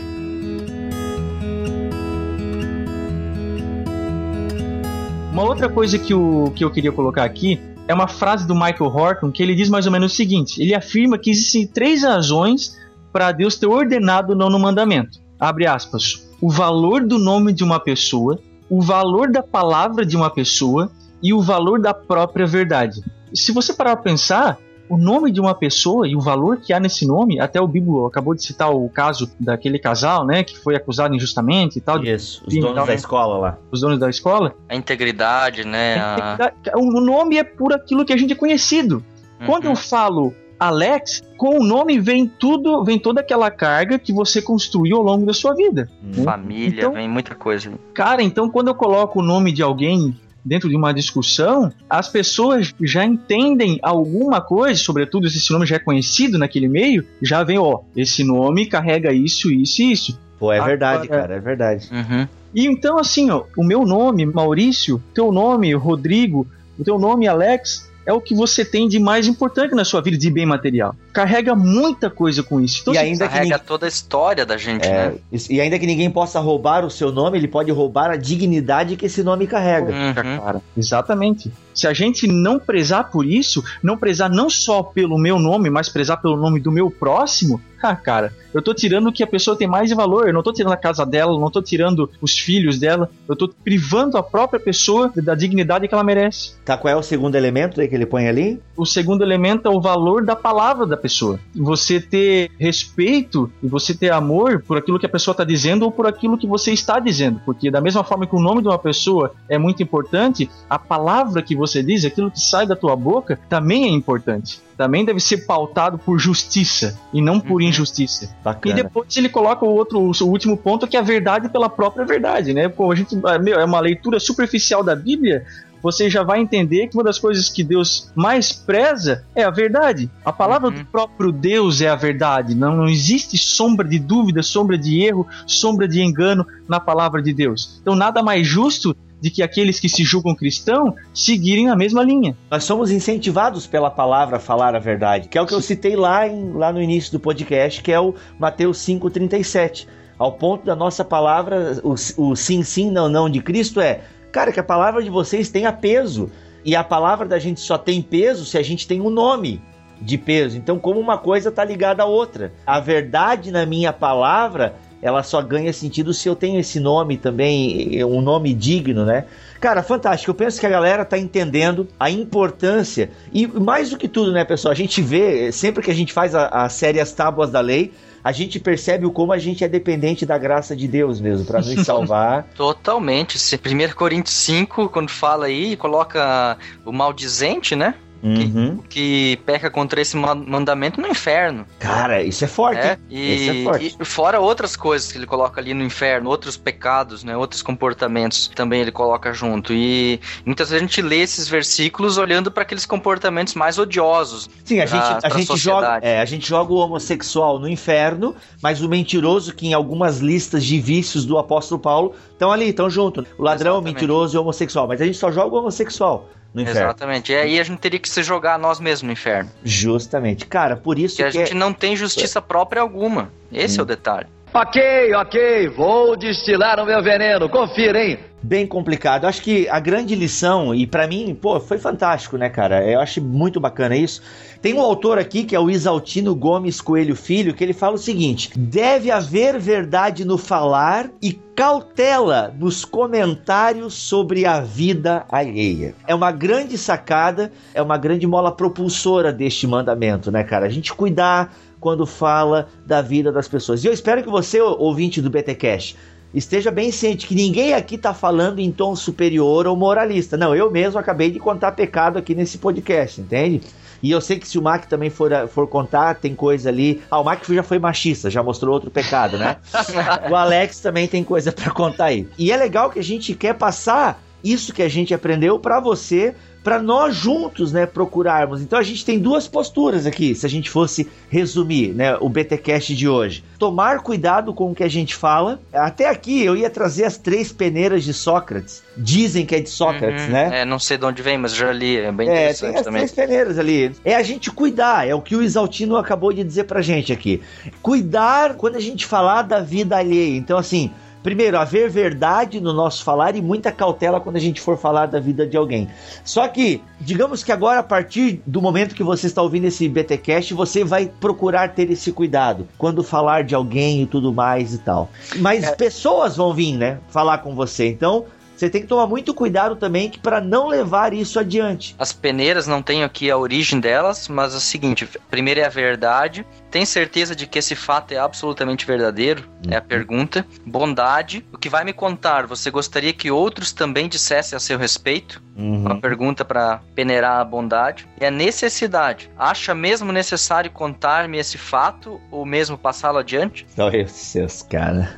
[5.31, 8.87] Uma outra coisa que, o, que eu queria colocar aqui é uma frase do Michael
[8.87, 12.81] Horton que ele diz mais ou menos o seguinte: ele afirma que existem três razões
[13.13, 15.19] para Deus ter ordenado o nono mandamento.
[15.39, 16.27] Abre aspas.
[16.41, 18.39] O valor do nome de uma pessoa,
[18.71, 20.91] o valor da palavra de uma pessoa
[21.23, 23.03] e o valor da própria verdade.
[23.35, 24.59] Se você parar para pensar,
[24.95, 28.07] o nome de uma pessoa e o valor que há nesse nome, até o Bíblia
[28.07, 32.43] acabou de citar o caso daquele casal, né, que foi acusado injustamente e tal, Isso,
[32.47, 32.95] os donos então, da né?
[32.95, 33.59] escola lá.
[33.71, 34.55] os donos da escola.
[34.69, 35.97] A integridade, né?
[35.99, 36.53] A...
[36.77, 39.05] O nome é por aquilo que a gente é conhecido.
[39.47, 39.77] Quando eu Uhum.
[39.77, 45.03] falo Alex, com o nome vem tudo, vem toda aquela carga que você construiu ao
[45.03, 45.91] longo da sua vida.
[46.25, 47.73] Família, Então- vem muita coisa.
[47.93, 52.75] Cara, então quando eu coloco o nome de alguém dentro de uma discussão, as pessoas
[52.83, 57.59] já entendem alguma coisa, sobretudo se esse nome já é conhecido naquele meio, já vem,
[57.59, 60.21] ó, esse nome carrega isso, isso e isso.
[60.39, 61.89] Pô, é Agora- verdade, cara, é verdade.
[61.91, 62.29] Uhum.
[62.55, 66.47] E então, assim, ó, o meu nome, Maurício, teu nome, Rodrigo,
[66.79, 70.17] o teu nome, Alex, é o que você tem de mais importante na sua vida
[70.19, 70.95] de bem material.
[71.15, 72.81] Carrega muita coisa com isso.
[72.83, 75.15] Então, E se- ainda que Carrega ninguém- toda a história da gente, É, né?
[75.49, 79.07] e ainda que ninguém possa roubar o seu nome, ele pode roubar a dignidade que
[79.07, 79.93] esse nome carrega.
[79.93, 80.13] Uhum.
[80.41, 80.61] cara.
[80.77, 81.51] Exatamente.
[81.75, 85.89] Se a gente não prezar por isso, não prezar não só pelo meu nome, mas
[85.89, 89.57] prezar pelo nome do meu próximo, ah, cara, eu tô tirando o que a pessoa
[89.57, 90.29] tem mais de valor.
[90.29, 93.49] Eu não tô tirando a casa dela, não tô tirando os filhos dela, eu tô
[93.49, 96.53] privando a própria pessoa da dignidade que ela merece.
[96.65, 98.61] Tá, qual é o segundo elemento aí que ele põe ali?
[98.77, 101.39] O segundo elemento é o valor da palavra da pessoa.
[101.55, 105.93] Você ter respeito e você ter amor por aquilo que a pessoa está dizendo ou
[105.93, 107.43] por aquilo que você está dizendo.
[107.45, 111.43] Porque, da mesma forma que o nome de uma pessoa é muito importante, a palavra
[111.43, 114.63] que você diz, aquilo que sai da tua boca, também é importante.
[114.77, 117.69] Também deve ser pautado por justiça e não por Uhum.
[117.69, 118.25] injustiça.
[118.25, 118.75] E Bacana.
[118.75, 122.53] depois ele coloca o outro, o último ponto, que é a verdade pela própria verdade,
[122.53, 122.69] né?
[122.69, 125.45] Pô, a gente, é, meu, é uma leitura superficial da Bíblia,
[125.85, 130.11] você já vai entender que uma das coisas que Deus mais preza é a verdade.
[130.25, 130.75] A palavra Uhum.
[130.79, 132.55] do próprio Deus é a verdade.
[132.55, 137.33] Não, não existe sombra de dúvida, sombra de erro, sombra de engano na palavra de
[137.35, 137.79] Deus.
[137.83, 142.37] Então, nada mais justo de que aqueles que se julgam cristãos seguirem na mesma linha.
[142.51, 145.97] Nós somos incentivados pela palavra a falar a verdade, que é o que eu citei
[145.97, 149.87] lá, em- lá no início do podcast, que é o Mateus 5,37.
[150.19, 154.01] Ao ponto da nossa palavra, o, o sim, sim, não, não de Cristo é,
[154.35, 156.29] cara, que a palavra de vocês tenha peso.
[156.65, 159.63] E a palavra da gente só tem peso se a gente tem um nome
[160.01, 160.57] de peso.
[160.57, 162.53] Então, como uma coisa está ligada à outra.
[162.67, 168.03] A verdade na minha palavra, ela só ganha sentido se eu tenho esse nome também,
[168.05, 169.27] um nome digno, né?
[169.61, 170.33] Cara, fantástico.
[170.33, 173.11] Eu penso que a galera tá entendendo a importância.
[173.33, 174.73] E mais do que tudo, né, pessoal?
[174.73, 177.93] A gente vê, sempre que a gente faz a, a série As Tábuas da Lei,
[178.25, 181.61] a gente percebe o como a gente é dependente da graça de Deus mesmo, para
[181.61, 182.45] nos salvar.
[182.57, 183.39] Totalmente.
[183.39, 186.57] Se 1 Coríntios 5, quando fala aí, coloca
[186.87, 187.95] o maldizente, né?
[188.23, 188.79] Uhum.
[188.89, 191.67] Que peca contra esse ma- mandamento no inferno.
[191.79, 192.81] Cara, isso é forte.
[192.81, 193.97] É, e, Isso é forte.
[194.01, 198.49] e fora outras coisas que ele coloca ali no inferno, outros pecados, né, outros comportamentos
[198.49, 199.73] que também ele coloca junto.
[199.75, 204.49] E muitas vezes a gente lê esses versículos olhando para aqueles comportamentos mais odiosos.
[204.65, 207.69] Sim, a pra- gente, a pra gente joga, é, a gente joga o homossexual no
[207.69, 212.71] inferno, mas o mentiroso que em algumas listas de vícios do apóstolo Paulo estão ali,
[212.71, 213.27] estão junto.
[213.37, 213.95] O ladrão, o Exatamente.
[213.95, 216.81] mentiroso e o homossexual, mas a gente só joga o homossexual no inferno.
[216.81, 217.33] Exatamente.
[217.33, 219.51] E aí a gente teria que se jogar nós mesmos no inferno.
[219.65, 220.47] Justamente.
[220.47, 223.31] Cara, por isso a que é- gente não tem justiça própria alguma.
[223.53, 224.27] Esse é o detalhe.
[224.53, 228.21] Ok, ok, vou destilar o meu veneno, confira, hein?
[228.45, 229.25] Bem complicado.
[229.25, 232.87] Acho que a grande lição, e pra mim, pô, foi fantástico, né, cara?
[232.89, 234.21] Eu acho muito bacana isso.
[234.61, 237.99] Tem um autor aqui, que é o Isaltino Gomes Coelho Filho, que ele fala o
[237.99, 245.95] seguinte: deve haver verdade no falar e cautela nos comentários sobre a vida alheia.
[246.07, 250.67] É uma grande sacada, é uma grande mola propulsora deste mandamento, né, cara?
[250.67, 253.85] A gente cuidar quando fala da vida das pessoas.
[253.85, 255.97] E eu espero que você, ouvinte do BTcast,
[256.35, 260.37] esteja bem ciente que ninguém aqui está falando em tom superior ou moralista.
[260.37, 263.61] Não, eu mesmo acabei de contar pecado aqui nesse podcast, entende?
[264.03, 267.01] E eu sei que se o Mac também for, for contar, tem coisa ali.
[267.11, 269.57] Ah, o Mac já foi machista, já mostrou outro pecado, né?
[270.31, 272.29] o Alex também tem coisa para contar aí.
[272.37, 276.35] E é legal que a gente quer passar isso que a gente aprendeu para você,
[276.65, 278.63] para nós juntos, né, procurarmos.
[278.63, 282.95] Então a gente tem duas posturas aqui, se a gente fosse resumir, né, o BTcast
[282.95, 283.45] de hoje.
[283.59, 285.61] Tomar cuidado com o que a gente fala.
[285.73, 288.83] Até aqui eu ia trazer as três peneiras de Sócrates.
[288.97, 290.31] Dizem que é de Sócrates, Uhum.
[290.33, 290.61] né?
[290.63, 291.99] É, não sei de onde vem, mas já li.
[291.99, 293.01] É bem É, interessante tem as também.
[293.03, 293.93] três peneiras ali.
[294.05, 297.43] É a gente cuidar, é o que o Isaltino acabou de dizer pra gente aqui.
[297.83, 300.37] Cuidar quando a gente falar da vida alheia.
[300.37, 300.91] Então, assim,
[301.25, 305.19] primeiro, haver verdade no nosso falar e muita cautela quando a gente for falar da
[305.19, 305.89] vida de alguém.
[306.23, 310.53] Só que, digamos que agora, a partir do momento que você está ouvindo esse BTcast,
[310.53, 315.09] você vai procurar ter esse cuidado quando falar de alguém e tudo mais e tal.
[315.37, 317.89] Mas pessoas vão vir, né, falar com você.
[317.89, 318.27] Então,
[318.57, 321.95] você tem que tomar muito cuidado também para não levar isso adiante.
[321.99, 325.69] As peneiras não tenho aqui a origem delas, mas é o seguinte: primeiro é a
[325.69, 326.47] verdade.
[326.71, 329.49] Tem certeza de que esse fato é absolutamente verdadeiro?
[329.69, 330.45] É a pergunta.
[330.67, 331.47] Bondade.
[331.53, 332.47] O que vai me contar?
[332.47, 335.41] Você gostaria que outros também dissessem a seu respeito?
[335.57, 338.09] Uma pergunta para peneirar a bondade.
[338.21, 339.31] E a necessidade.
[339.39, 343.65] Acha mesmo necessário contar-me esse fato ou mesmo passá-lo adiante?
[343.79, 345.09] Olha seus caras.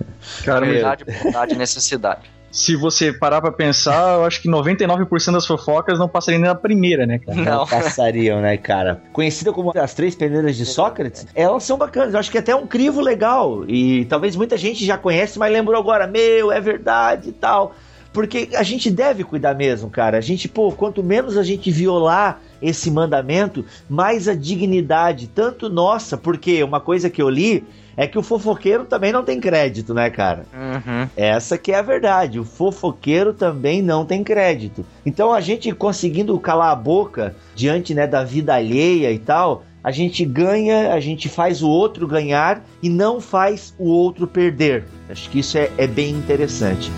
[0.44, 2.35] Cara, Verdade, bondade e necessidade.
[2.56, 6.54] Se você parar pra pensar, eu acho que 99% das fofocas não passariam nem na
[6.54, 7.36] primeira, né, cara?
[7.36, 7.66] Não Não.
[7.66, 9.02] passariam, né, cara?
[9.12, 12.14] Conhecida como as três peneiras de Sócrates, elas são bacanas.
[12.14, 13.68] Eu acho que até um crivo legal.
[13.68, 17.74] E talvez muita gente já conhece, mas lembrou agora, meu, é verdade e tal.
[18.10, 20.16] Porque a gente deve cuidar mesmo, cara.
[20.16, 26.16] A gente, pô, quanto menos a gente violar esse mandamento, mais a dignidade, tanto nossa,
[26.16, 27.62] porque uma coisa que eu li
[27.96, 30.44] é que o fofoqueiro também não tem crédito, né, cara?
[30.52, 31.08] Uhum.
[31.16, 32.38] Essa que é a verdade.
[32.38, 34.84] O fofoqueiro também não tem crédito.
[35.04, 39.90] Então a gente conseguindo calar a boca diante né, da vida alheia e tal, a
[39.90, 44.84] gente ganha, a gente faz o outro ganhar e não faz o outro perder.
[45.08, 46.90] Acho que isso é, é bem interessante.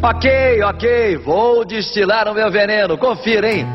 [0.00, 3.66] Ok, ok, vou destilar o meu veneno, confira, hein?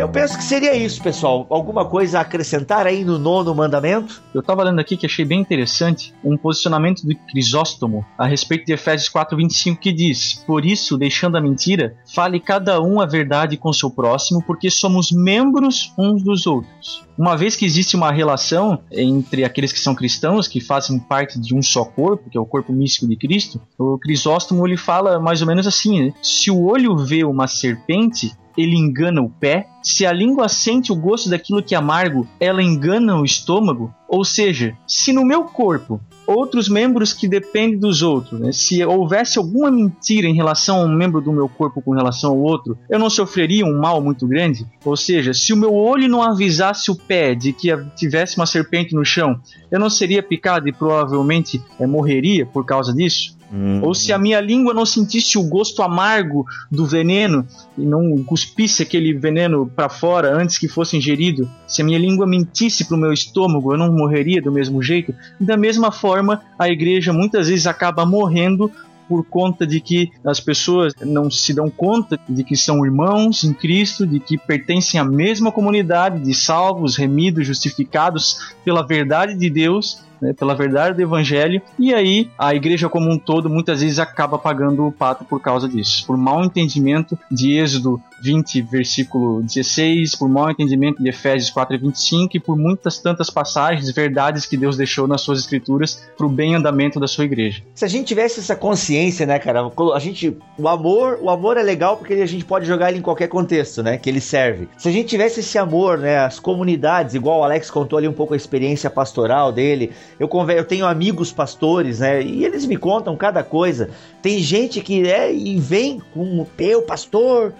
[0.00, 1.46] Eu penso que seria isso, pessoal.
[1.50, 4.22] Alguma coisa a acrescentar aí no nono mandamento?
[4.32, 8.72] Eu tava lendo aqui que achei bem interessante um posicionamento de Crisóstomo a respeito de
[8.72, 13.70] Efésios 4:25 que diz: "Por isso, deixando a mentira, fale cada um a verdade com
[13.74, 19.44] seu próximo, porque somos membros uns dos outros." Uma vez que existe uma relação entre
[19.44, 22.72] aqueles que são cristãos, que fazem parte de um só corpo, que é o corpo
[22.72, 26.14] místico de Cristo, o Crisóstomo ele fala mais ou menos assim: né?
[26.22, 29.66] se o olho vê uma serpente, ele engana o pé.
[29.82, 33.92] Se a língua sente o gosto daquilo que é amargo, ela engana o estômago.
[34.08, 39.38] Ou seja, se no meu corpo outros membros que dependem dos outros, né, se houvesse
[39.38, 42.98] alguma mentira em relação a um membro do meu corpo com relação ao outro, eu
[42.98, 44.66] não sofreria um mal muito grande?
[44.84, 48.94] Ou seja, se o meu olho não avisasse o pé de que tivesse uma serpente
[48.94, 49.40] no chão,
[49.70, 53.39] eu não seria picado e provavelmente eh, morreria por causa disso?
[53.82, 57.46] Ou se a minha língua não sentisse o gosto amargo do veneno
[57.76, 62.26] e não cuspisse aquele veneno para fora antes que fosse ingerido, se a minha língua
[62.26, 65.12] mentisse para o meu estômago, eu não morreria do mesmo jeito?
[65.40, 68.70] Da mesma forma, a igreja muitas vezes acaba morrendo
[69.08, 73.52] por conta de que as pessoas não se dão conta de que são irmãos em
[73.52, 80.08] Cristo, de que pertencem à mesma comunidade de salvos, remidos, justificados pela verdade de Deus
[80.20, 84.38] né, pela verdade do evangelho, e aí a igreja como um todo muitas vezes acaba
[84.38, 90.28] pagando o pato por causa disso, por mau entendimento de Êxodo 20, versículo 16, por
[90.28, 94.76] mau entendimento de Efésios 4 e 25 e por muitas tantas passagens, verdades que Deus
[94.76, 97.62] deixou nas suas escrituras para o bem andamento da sua igreja.
[97.74, 99.70] Se a gente tivesse essa consciência, né, cara?
[99.94, 103.02] A gente, o amor, o amor é legal porque a gente pode jogar ele em
[103.02, 103.96] qualquer contexto, né?
[103.96, 104.68] Que ele serve.
[104.76, 108.12] Se a gente tivesse esse amor, né, as comunidades, igual o Alex contou ali um
[108.12, 109.92] pouco a experiência pastoral dele.
[110.20, 112.22] Eu conver, eu tenho amigos pastores, né?
[112.22, 113.88] E eles me contam cada coisa.
[114.20, 117.54] Tem gente que é e vem com eu pastor,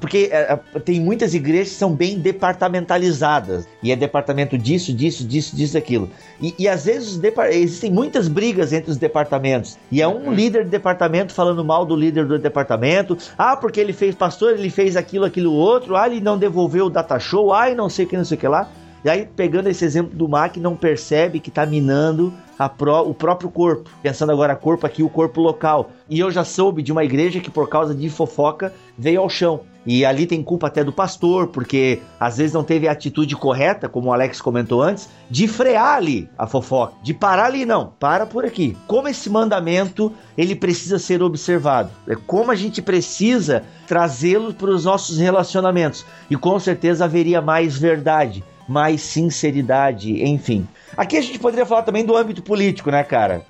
[0.00, 3.66] porque é, tem muitas igrejas que são bem departamentalizadas.
[3.82, 6.10] E é departamento disso, disso, disso, disso, aquilo.
[6.42, 7.18] E, e às vezes
[7.50, 9.78] existem muitas brigas entre os departamentos.
[9.90, 13.16] E é um líder de departamento falando mal do líder do departamento.
[13.38, 15.96] Ah, porque ele fez pastor, ele fez aquilo, aquilo, outro.
[15.96, 17.52] Ah, ele não devolveu o data show.
[17.52, 18.68] Ah, e não sei o que, não sei o que lá.
[19.04, 22.32] E aí, pegando esse exemplo do Mac, não percebe que está minando
[22.78, 23.90] Pró, o próprio corpo.
[24.02, 25.90] Pensando agora, corpo aqui, o corpo local.
[26.08, 29.60] E eu já soube de uma igreja que, por causa de fofoca, veio ao chão.
[29.86, 33.86] E ali tem culpa até do pastor, porque às vezes não teve a atitude correta,
[33.88, 36.94] como o Alex comentou antes, de frear ali a fofoca.
[37.02, 37.92] De parar ali, não.
[38.00, 38.74] Para por aqui.
[38.86, 41.90] Como esse mandamento, ele precisa ser observado.
[42.08, 46.06] É como a gente precisa trazê-lo para os nossos relacionamentos.
[46.30, 50.66] E com certeza haveria mais verdade mais sinceridade, enfim.
[50.96, 53.44] Aqui a gente poderia falar também do âmbito político, né, cara?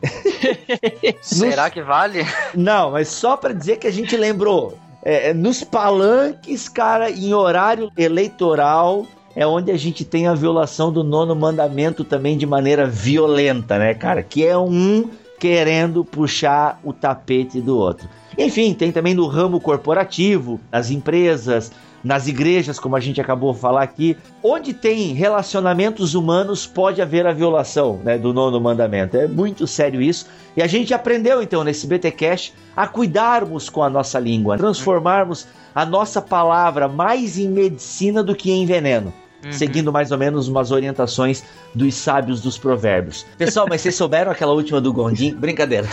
[1.21, 2.27] Será que vale?
[2.55, 4.79] Não, mas só para dizer que a gente lembrou.
[5.03, 9.07] É, nos palanques, cara, em horário eleitoral,
[9.37, 13.93] é onde a gente tem a violação do nono mandamento também de maneira violenta, né,
[13.93, 14.23] cara?
[14.23, 18.09] Que é um querendo puxar o tapete do outro.
[18.39, 21.71] Enfim, tem também no ramo corporativo, nas empresas,
[22.05, 27.27] nas igrejas, como a gente acabou de falar aqui, onde tem relacionamentos humanos, pode haver
[27.27, 29.17] a violação né, do nono mandamento.
[29.17, 30.27] É muito sério isso.
[30.55, 35.87] E a gente aprendeu então nesse BTcast a cuidarmos com a nossa língua, transformarmos a
[35.87, 39.11] nossa palavra mais em medicina do que em veneno.
[39.51, 41.45] seguindo mais ou menos umas orientações
[41.75, 43.27] dos sábios dos provérbios.
[43.37, 45.35] Pessoal, mas vocês souberam aquela última do Gondim?
[45.35, 45.87] Brincadeira.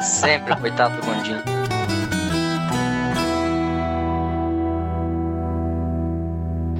[0.00, 1.47] Sempre, coitado do Gondim.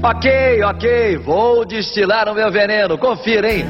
[0.09, 0.28] Ok,
[0.62, 3.66] ok, vou destilar o meu veneno, confira, hein?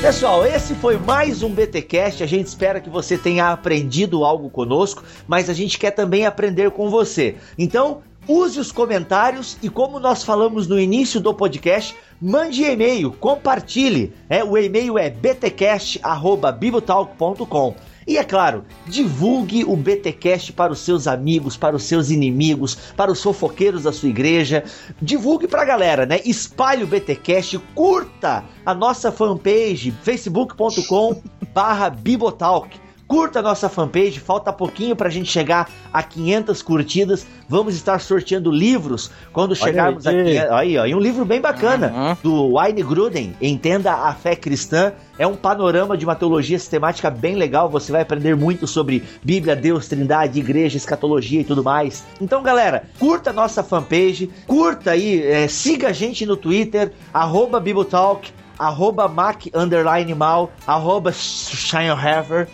[0.00, 2.22] Pessoal, esse foi mais um BTcast.
[2.22, 6.70] A gente espera que você tenha aprendido algo conosco, mas a gente quer também aprender
[6.70, 7.34] com você.
[7.58, 14.14] Então, use os comentários e como nós falamos no início do podcast, mande e-mail, compartilhe.
[14.28, 17.74] É, o e-mail é btcast@bibotalk.com.
[18.06, 23.12] E é claro, divulgue o BTcast para os seus amigos, para os seus inimigos, para
[23.12, 24.64] os fofoqueiros da sua igreja.
[25.00, 26.20] Divulgue para a galera, né?
[26.24, 31.22] Espalhe o BTcast, curta a nossa fanpage facebook.com
[31.52, 32.89] barra Bibotalk.
[33.10, 37.26] Curta a nossa fanpage, falta pouquinho para a gente chegar a 500 curtidas.
[37.48, 40.38] Vamos estar sorteando livros quando chegarmos aqui.
[40.38, 42.16] Aí, ó, e um livro bem bacana Uhum.
[42.22, 44.92] do Wayne Gruden, Entenda a Fé Cristã.
[45.18, 47.68] É um panorama de uma teologia sistemática bem legal.
[47.68, 52.04] Você vai aprender muito sobre Bíblia, Deus, Trindade, Igreja, Escatologia e tudo mais.
[52.20, 57.58] Então, galera, curta a nossa fanpage, curta aí, é, siga a gente no Twitter, arroba
[57.58, 58.30] Bibotalk,
[58.60, 62.46] arroba Mac underline mal, arroba Scheinhofer.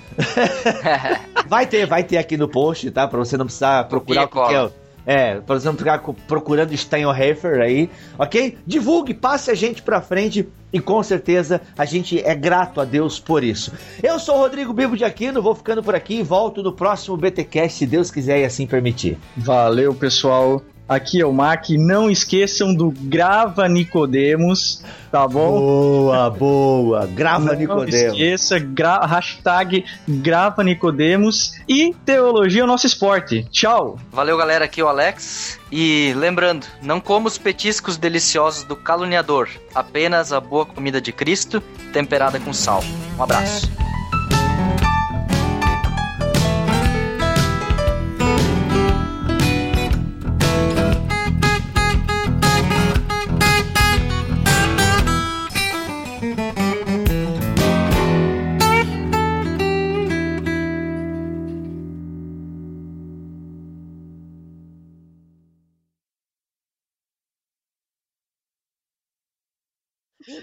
[1.49, 3.09] vai ter, vai ter aqui no post, tá?
[3.09, 4.71] Pra você não precisar procurar o que, que é.
[5.09, 7.89] É, pra você não ficar procurando Steinhofer aí,
[8.19, 8.59] ok?
[8.67, 13.21] Divulgue, passe a gente pra frente e com certeza a gente é grato a Deus
[13.21, 13.73] por isso.
[14.03, 17.17] Eu sou o Rodrigo Bibo de Aquino, vou ficando por aqui e volto no próximo
[17.17, 19.17] BTcast, se Deus quiser e assim permitir.
[19.37, 20.61] Valeu, pessoal.
[20.89, 21.71] Aqui é o Mac.
[21.71, 25.59] Não esqueçam do Grava Nicodemos, tá bom?
[25.59, 27.07] Boa, boa.
[27.07, 28.13] Grava Não Nicodemo.
[28.15, 33.45] esqueça, gra hashtag Grava Nicodemos e Teologia é o nosso esporte.
[33.51, 33.99] Tchau!
[34.13, 34.67] Valeu, galera.
[34.67, 35.59] Aqui é o Alex.
[35.73, 39.49] E lembrando, não coma os petiscos deliciosos do caluniador.
[39.75, 41.61] Apenas a boa comida de Cristo,
[41.93, 42.85] temperada com sal.
[43.19, 43.69] Um abraço.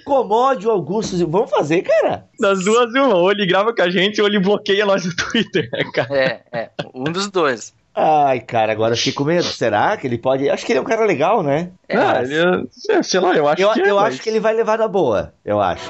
[0.03, 1.15] Incomode o Augusto.
[1.27, 2.25] Vamos fazer, cara?
[2.39, 3.15] Das duas, uma.
[3.15, 6.15] Ou ele grava com a gente ou ele bloqueia nós no Twitter, né, cara?
[6.15, 6.69] É, é.
[6.93, 7.73] Um dos dois.
[7.95, 9.43] Ai, cara, agora eu fiquei com medo.
[9.43, 10.49] Será que ele pode.
[10.49, 11.69] Acho que ele é um cara legal, né?
[11.87, 14.29] É, Ah, ele, é- sei lá, eu acho eu que é, eu mas- acho que
[14.29, 15.31] ele vai levar na boa.
[15.45, 15.89] Eu acho.